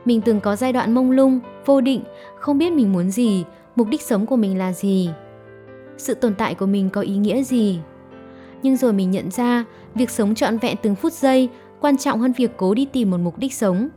Mình 0.04 0.20
từng 0.20 0.40
có 0.40 0.56
giai 0.56 0.72
đoạn 0.72 0.94
mông 0.94 1.10
lung, 1.10 1.40
vô 1.66 1.80
định, 1.80 2.02
không 2.38 2.58
biết 2.58 2.72
mình 2.72 2.92
muốn 2.92 3.10
gì, 3.10 3.44
mục 3.76 3.88
đích 3.88 4.02
sống 4.02 4.26
của 4.26 4.36
mình 4.36 4.58
là 4.58 4.72
gì. 4.72 5.10
Sự 5.96 6.14
tồn 6.14 6.34
tại 6.34 6.54
của 6.54 6.66
mình 6.66 6.90
có 6.90 7.00
ý 7.00 7.16
nghĩa 7.16 7.42
gì? 7.42 7.80
Nhưng 8.62 8.76
rồi 8.76 8.92
mình 8.92 9.10
nhận 9.10 9.30
ra, 9.30 9.64
việc 9.94 10.10
sống 10.10 10.34
trọn 10.34 10.58
vẹn 10.58 10.76
từng 10.82 10.94
phút 10.94 11.12
giây 11.12 11.48
quan 11.80 11.98
trọng 11.98 12.20
hơn 12.20 12.32
việc 12.32 12.50
cố 12.56 12.74
đi 12.74 12.84
tìm 12.84 13.10
một 13.10 13.16
mục 13.20 13.38
đích 13.38 13.54
sống. 13.54 13.88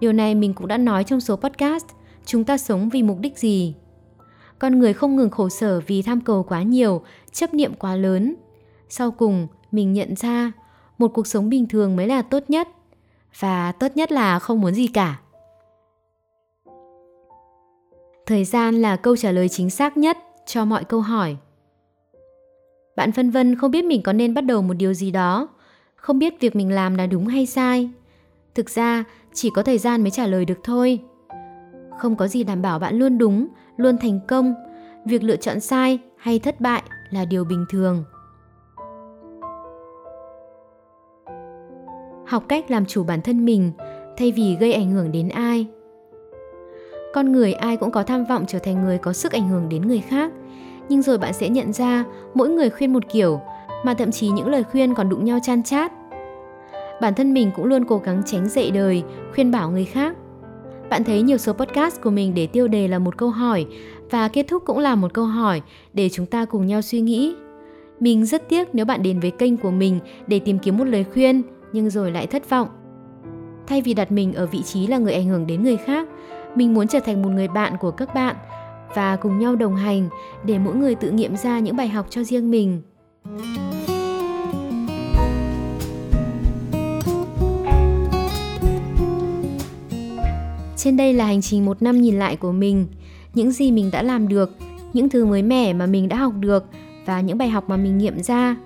Điều 0.00 0.12
này 0.12 0.34
mình 0.34 0.54
cũng 0.54 0.66
đã 0.66 0.78
nói 0.78 1.04
trong 1.04 1.20
số 1.20 1.36
podcast, 1.36 1.86
chúng 2.24 2.44
ta 2.44 2.58
sống 2.58 2.88
vì 2.88 3.02
mục 3.02 3.18
đích 3.20 3.38
gì? 3.38 3.74
Con 4.58 4.78
người 4.78 4.92
không 4.92 5.16
ngừng 5.16 5.30
khổ 5.30 5.48
sở 5.48 5.80
vì 5.86 6.02
tham 6.02 6.20
cầu 6.20 6.42
quá 6.42 6.62
nhiều, 6.62 7.02
chấp 7.32 7.54
niệm 7.54 7.74
quá 7.74 7.96
lớn. 7.96 8.34
Sau 8.88 9.10
cùng, 9.10 9.46
mình 9.72 9.92
nhận 9.92 10.16
ra, 10.16 10.52
một 10.98 11.08
cuộc 11.08 11.26
sống 11.26 11.48
bình 11.48 11.66
thường 11.68 11.96
mới 11.96 12.06
là 12.06 12.22
tốt 12.22 12.42
nhất. 12.48 12.68
Và 13.38 13.72
tốt 13.72 13.88
nhất 13.94 14.12
là 14.12 14.38
không 14.38 14.60
muốn 14.60 14.74
gì 14.74 14.86
cả. 14.86 15.20
Thời 18.26 18.44
gian 18.44 18.74
là 18.74 18.96
câu 18.96 19.16
trả 19.16 19.32
lời 19.32 19.48
chính 19.48 19.70
xác 19.70 19.96
nhất 19.96 20.18
cho 20.46 20.64
mọi 20.64 20.84
câu 20.84 21.00
hỏi. 21.00 21.36
Bạn 22.96 23.12
phân 23.12 23.30
vân 23.30 23.56
không 23.56 23.70
biết 23.70 23.84
mình 23.84 24.02
có 24.02 24.12
nên 24.12 24.34
bắt 24.34 24.40
đầu 24.40 24.62
một 24.62 24.74
điều 24.74 24.94
gì 24.94 25.10
đó, 25.10 25.48
không 25.96 26.18
biết 26.18 26.40
việc 26.40 26.56
mình 26.56 26.70
làm 26.70 26.94
là 26.94 27.06
đúng 27.06 27.26
hay 27.26 27.46
sai. 27.46 27.90
Thực 28.54 28.70
ra, 28.70 29.04
chỉ 29.34 29.50
có 29.50 29.62
thời 29.62 29.78
gian 29.78 30.02
mới 30.02 30.10
trả 30.10 30.26
lời 30.26 30.44
được 30.44 30.58
thôi. 30.62 30.98
Không 31.98 32.16
có 32.16 32.28
gì 32.28 32.44
đảm 32.44 32.62
bảo 32.62 32.78
bạn 32.78 32.98
luôn 32.98 33.18
đúng, 33.18 33.48
luôn 33.76 33.98
thành 33.98 34.20
công. 34.28 34.54
Việc 35.04 35.22
lựa 35.22 35.36
chọn 35.36 35.60
sai 35.60 35.98
hay 36.16 36.38
thất 36.38 36.60
bại 36.60 36.82
là 37.10 37.24
điều 37.24 37.44
bình 37.44 37.64
thường. 37.70 38.04
Học 42.26 42.44
cách 42.48 42.70
làm 42.70 42.86
chủ 42.86 43.04
bản 43.04 43.20
thân 43.22 43.44
mình 43.44 43.72
thay 44.16 44.32
vì 44.32 44.56
gây 44.60 44.72
ảnh 44.72 44.90
hưởng 44.90 45.12
đến 45.12 45.28
ai. 45.28 45.66
Con 47.16 47.32
người 47.32 47.52
ai 47.52 47.76
cũng 47.76 47.90
có 47.90 48.02
tham 48.02 48.24
vọng 48.24 48.44
trở 48.48 48.58
thành 48.58 48.84
người 48.84 48.98
có 48.98 49.12
sức 49.12 49.32
ảnh 49.32 49.48
hưởng 49.48 49.68
đến 49.68 49.88
người 49.88 50.00
khác, 50.00 50.32
nhưng 50.88 51.02
rồi 51.02 51.18
bạn 51.18 51.32
sẽ 51.32 51.48
nhận 51.48 51.72
ra 51.72 52.04
mỗi 52.34 52.48
người 52.48 52.70
khuyên 52.70 52.92
một 52.92 53.02
kiểu, 53.12 53.40
mà 53.84 53.94
thậm 53.94 54.10
chí 54.10 54.28
những 54.28 54.48
lời 54.48 54.64
khuyên 54.64 54.94
còn 54.94 55.08
đụng 55.08 55.24
nhau 55.24 55.38
chan 55.42 55.62
chát. 55.62 55.92
Bản 57.00 57.14
thân 57.14 57.34
mình 57.34 57.50
cũng 57.56 57.64
luôn 57.64 57.84
cố 57.84 57.98
gắng 57.98 58.22
tránh 58.26 58.48
dạy 58.48 58.70
đời, 58.70 59.02
khuyên 59.34 59.50
bảo 59.50 59.70
người 59.70 59.84
khác. 59.84 60.16
Bạn 60.90 61.04
thấy 61.04 61.22
nhiều 61.22 61.38
số 61.38 61.52
podcast 61.52 62.00
của 62.00 62.10
mình 62.10 62.34
để 62.34 62.46
tiêu 62.46 62.68
đề 62.68 62.88
là 62.88 62.98
một 62.98 63.16
câu 63.16 63.30
hỏi 63.30 63.66
và 64.10 64.28
kết 64.28 64.46
thúc 64.48 64.62
cũng 64.66 64.78
là 64.78 64.94
một 64.94 65.14
câu 65.14 65.24
hỏi 65.24 65.62
để 65.92 66.08
chúng 66.12 66.26
ta 66.26 66.44
cùng 66.44 66.66
nhau 66.66 66.82
suy 66.82 67.00
nghĩ. 67.00 67.34
Mình 68.00 68.26
rất 68.26 68.48
tiếc 68.48 68.68
nếu 68.72 68.84
bạn 68.86 69.02
đến 69.02 69.20
với 69.20 69.30
kênh 69.30 69.56
của 69.56 69.70
mình 69.70 70.00
để 70.26 70.38
tìm 70.38 70.58
kiếm 70.58 70.78
một 70.78 70.84
lời 70.84 71.04
khuyên 71.14 71.42
nhưng 71.72 71.90
rồi 71.90 72.10
lại 72.10 72.26
thất 72.26 72.50
vọng. 72.50 72.68
Thay 73.66 73.82
vì 73.82 73.94
đặt 73.94 74.12
mình 74.12 74.32
ở 74.32 74.46
vị 74.46 74.62
trí 74.62 74.86
là 74.86 74.98
người 74.98 75.12
ảnh 75.12 75.26
hưởng 75.26 75.46
đến 75.46 75.62
người 75.62 75.76
khác, 75.76 76.08
mình 76.56 76.74
muốn 76.74 76.88
trở 76.88 77.00
thành 77.00 77.22
một 77.22 77.28
người 77.28 77.48
bạn 77.48 77.76
của 77.80 77.90
các 77.90 78.14
bạn 78.14 78.36
và 78.94 79.16
cùng 79.16 79.38
nhau 79.38 79.56
đồng 79.56 79.76
hành 79.76 80.08
để 80.44 80.58
mỗi 80.58 80.74
người 80.76 80.94
tự 80.94 81.10
nghiệm 81.10 81.36
ra 81.36 81.58
những 81.58 81.76
bài 81.76 81.88
học 81.88 82.06
cho 82.10 82.24
riêng 82.24 82.50
mình. 82.50 82.82
Trên 90.76 90.96
đây 90.96 91.12
là 91.12 91.26
hành 91.26 91.42
trình 91.42 91.64
một 91.64 91.82
năm 91.82 92.00
nhìn 92.00 92.18
lại 92.18 92.36
của 92.36 92.52
mình, 92.52 92.86
những 93.34 93.52
gì 93.52 93.70
mình 93.70 93.90
đã 93.90 94.02
làm 94.02 94.28
được, 94.28 94.56
những 94.92 95.08
thứ 95.08 95.24
mới 95.24 95.42
mẻ 95.42 95.72
mà 95.72 95.86
mình 95.86 96.08
đã 96.08 96.16
học 96.16 96.32
được 96.40 96.64
và 97.06 97.20
những 97.20 97.38
bài 97.38 97.48
học 97.48 97.68
mà 97.68 97.76
mình 97.76 97.98
nghiệm 97.98 98.22
ra. 98.22 98.56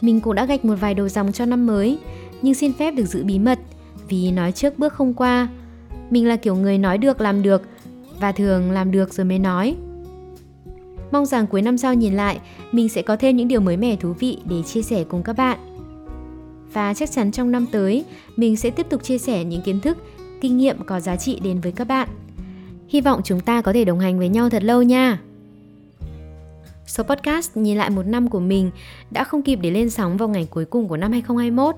Mình 0.00 0.20
cũng 0.20 0.34
đã 0.34 0.44
gạch 0.44 0.64
một 0.64 0.74
vài 0.80 0.94
đầu 0.94 1.08
dòng 1.08 1.32
cho 1.32 1.46
năm 1.46 1.66
mới, 1.66 1.98
nhưng 2.42 2.54
xin 2.54 2.72
phép 2.72 2.90
được 2.90 3.04
giữ 3.04 3.24
bí 3.24 3.38
mật 3.38 3.58
vì 4.08 4.30
nói 4.30 4.52
trước 4.52 4.78
bước 4.78 4.92
không 4.92 5.14
qua. 5.14 5.48
Mình 6.12 6.28
là 6.28 6.36
kiểu 6.36 6.56
người 6.56 6.78
nói 6.78 6.98
được 6.98 7.20
làm 7.20 7.42
được 7.42 7.62
và 8.20 8.32
thường 8.32 8.70
làm 8.70 8.90
được 8.90 9.14
rồi 9.14 9.24
mới 9.24 9.38
nói. 9.38 9.76
Mong 11.12 11.26
rằng 11.26 11.46
cuối 11.46 11.62
năm 11.62 11.78
sau 11.78 11.94
nhìn 11.94 12.14
lại, 12.14 12.40
mình 12.72 12.88
sẽ 12.88 13.02
có 13.02 13.16
thêm 13.16 13.36
những 13.36 13.48
điều 13.48 13.60
mới 13.60 13.76
mẻ 13.76 13.96
thú 13.96 14.12
vị 14.12 14.38
để 14.44 14.62
chia 14.62 14.82
sẻ 14.82 15.04
cùng 15.04 15.22
các 15.22 15.36
bạn. 15.36 15.58
Và 16.72 16.94
chắc 16.94 17.10
chắn 17.10 17.32
trong 17.32 17.50
năm 17.50 17.66
tới, 17.72 18.04
mình 18.36 18.56
sẽ 18.56 18.70
tiếp 18.70 18.86
tục 18.90 19.04
chia 19.04 19.18
sẻ 19.18 19.44
những 19.44 19.62
kiến 19.62 19.80
thức, 19.80 19.98
kinh 20.40 20.58
nghiệm 20.58 20.84
có 20.86 21.00
giá 21.00 21.16
trị 21.16 21.40
đến 21.42 21.60
với 21.60 21.72
các 21.72 21.88
bạn. 21.88 22.08
Hy 22.88 23.00
vọng 23.00 23.20
chúng 23.24 23.40
ta 23.40 23.60
có 23.60 23.72
thể 23.72 23.84
đồng 23.84 24.00
hành 24.00 24.18
với 24.18 24.28
nhau 24.28 24.50
thật 24.50 24.62
lâu 24.62 24.82
nha. 24.82 25.20
Số 26.86 27.02
podcast 27.02 27.56
nhìn 27.56 27.78
lại 27.78 27.90
một 27.90 28.06
năm 28.06 28.28
của 28.28 28.40
mình 28.40 28.70
đã 29.10 29.24
không 29.24 29.42
kịp 29.42 29.58
để 29.62 29.70
lên 29.70 29.90
sóng 29.90 30.16
vào 30.16 30.28
ngày 30.28 30.46
cuối 30.50 30.64
cùng 30.64 30.88
của 30.88 30.96
năm 30.96 31.12
2021, 31.12 31.76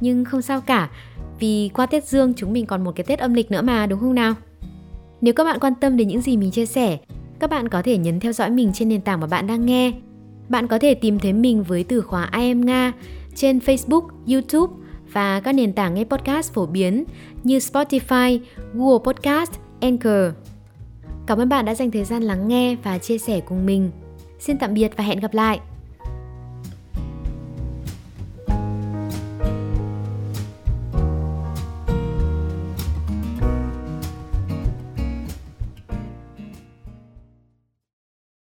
nhưng 0.00 0.24
không 0.24 0.42
sao 0.42 0.60
cả, 0.60 0.90
vì 1.38 1.70
qua 1.74 1.86
Tết 1.86 2.04
Dương 2.04 2.32
chúng 2.36 2.52
mình 2.52 2.66
còn 2.66 2.84
một 2.84 2.92
cái 2.96 3.04
Tết 3.04 3.18
âm 3.18 3.34
lịch 3.34 3.50
nữa 3.50 3.62
mà 3.62 3.86
đúng 3.86 4.00
không 4.00 4.14
nào? 4.14 4.34
Nếu 5.20 5.34
các 5.34 5.44
bạn 5.44 5.58
quan 5.60 5.74
tâm 5.74 5.96
đến 5.96 6.08
những 6.08 6.20
gì 6.20 6.36
mình 6.36 6.50
chia 6.50 6.66
sẻ, 6.66 6.98
các 7.40 7.50
bạn 7.50 7.68
có 7.68 7.82
thể 7.82 7.98
nhấn 7.98 8.20
theo 8.20 8.32
dõi 8.32 8.50
mình 8.50 8.70
trên 8.74 8.88
nền 8.88 9.00
tảng 9.00 9.20
mà 9.20 9.26
bạn 9.26 9.46
đang 9.46 9.66
nghe. 9.66 9.92
Bạn 10.48 10.66
có 10.66 10.78
thể 10.78 10.94
tìm 10.94 11.18
thấy 11.18 11.32
mình 11.32 11.62
với 11.62 11.84
từ 11.84 12.00
khóa 12.00 12.30
I 12.36 12.48
am 12.48 12.60
Nga 12.60 12.92
trên 13.34 13.58
Facebook, 13.58 14.08
YouTube 14.28 14.74
và 15.12 15.40
các 15.40 15.52
nền 15.52 15.72
tảng 15.72 15.94
nghe 15.94 16.04
podcast 16.04 16.52
phổ 16.52 16.66
biến 16.66 17.04
như 17.44 17.58
Spotify, 17.58 18.38
Google 18.74 19.04
Podcast, 19.04 19.52
Anchor. 19.80 20.34
Cảm 21.26 21.38
ơn 21.38 21.48
bạn 21.48 21.64
đã 21.64 21.74
dành 21.74 21.90
thời 21.90 22.04
gian 22.04 22.22
lắng 22.22 22.48
nghe 22.48 22.76
và 22.82 22.98
chia 22.98 23.18
sẻ 23.18 23.40
cùng 23.40 23.66
mình. 23.66 23.90
Xin 24.38 24.58
tạm 24.58 24.74
biệt 24.74 24.96
và 24.96 25.04
hẹn 25.04 25.20
gặp 25.20 25.34
lại! 25.34 25.71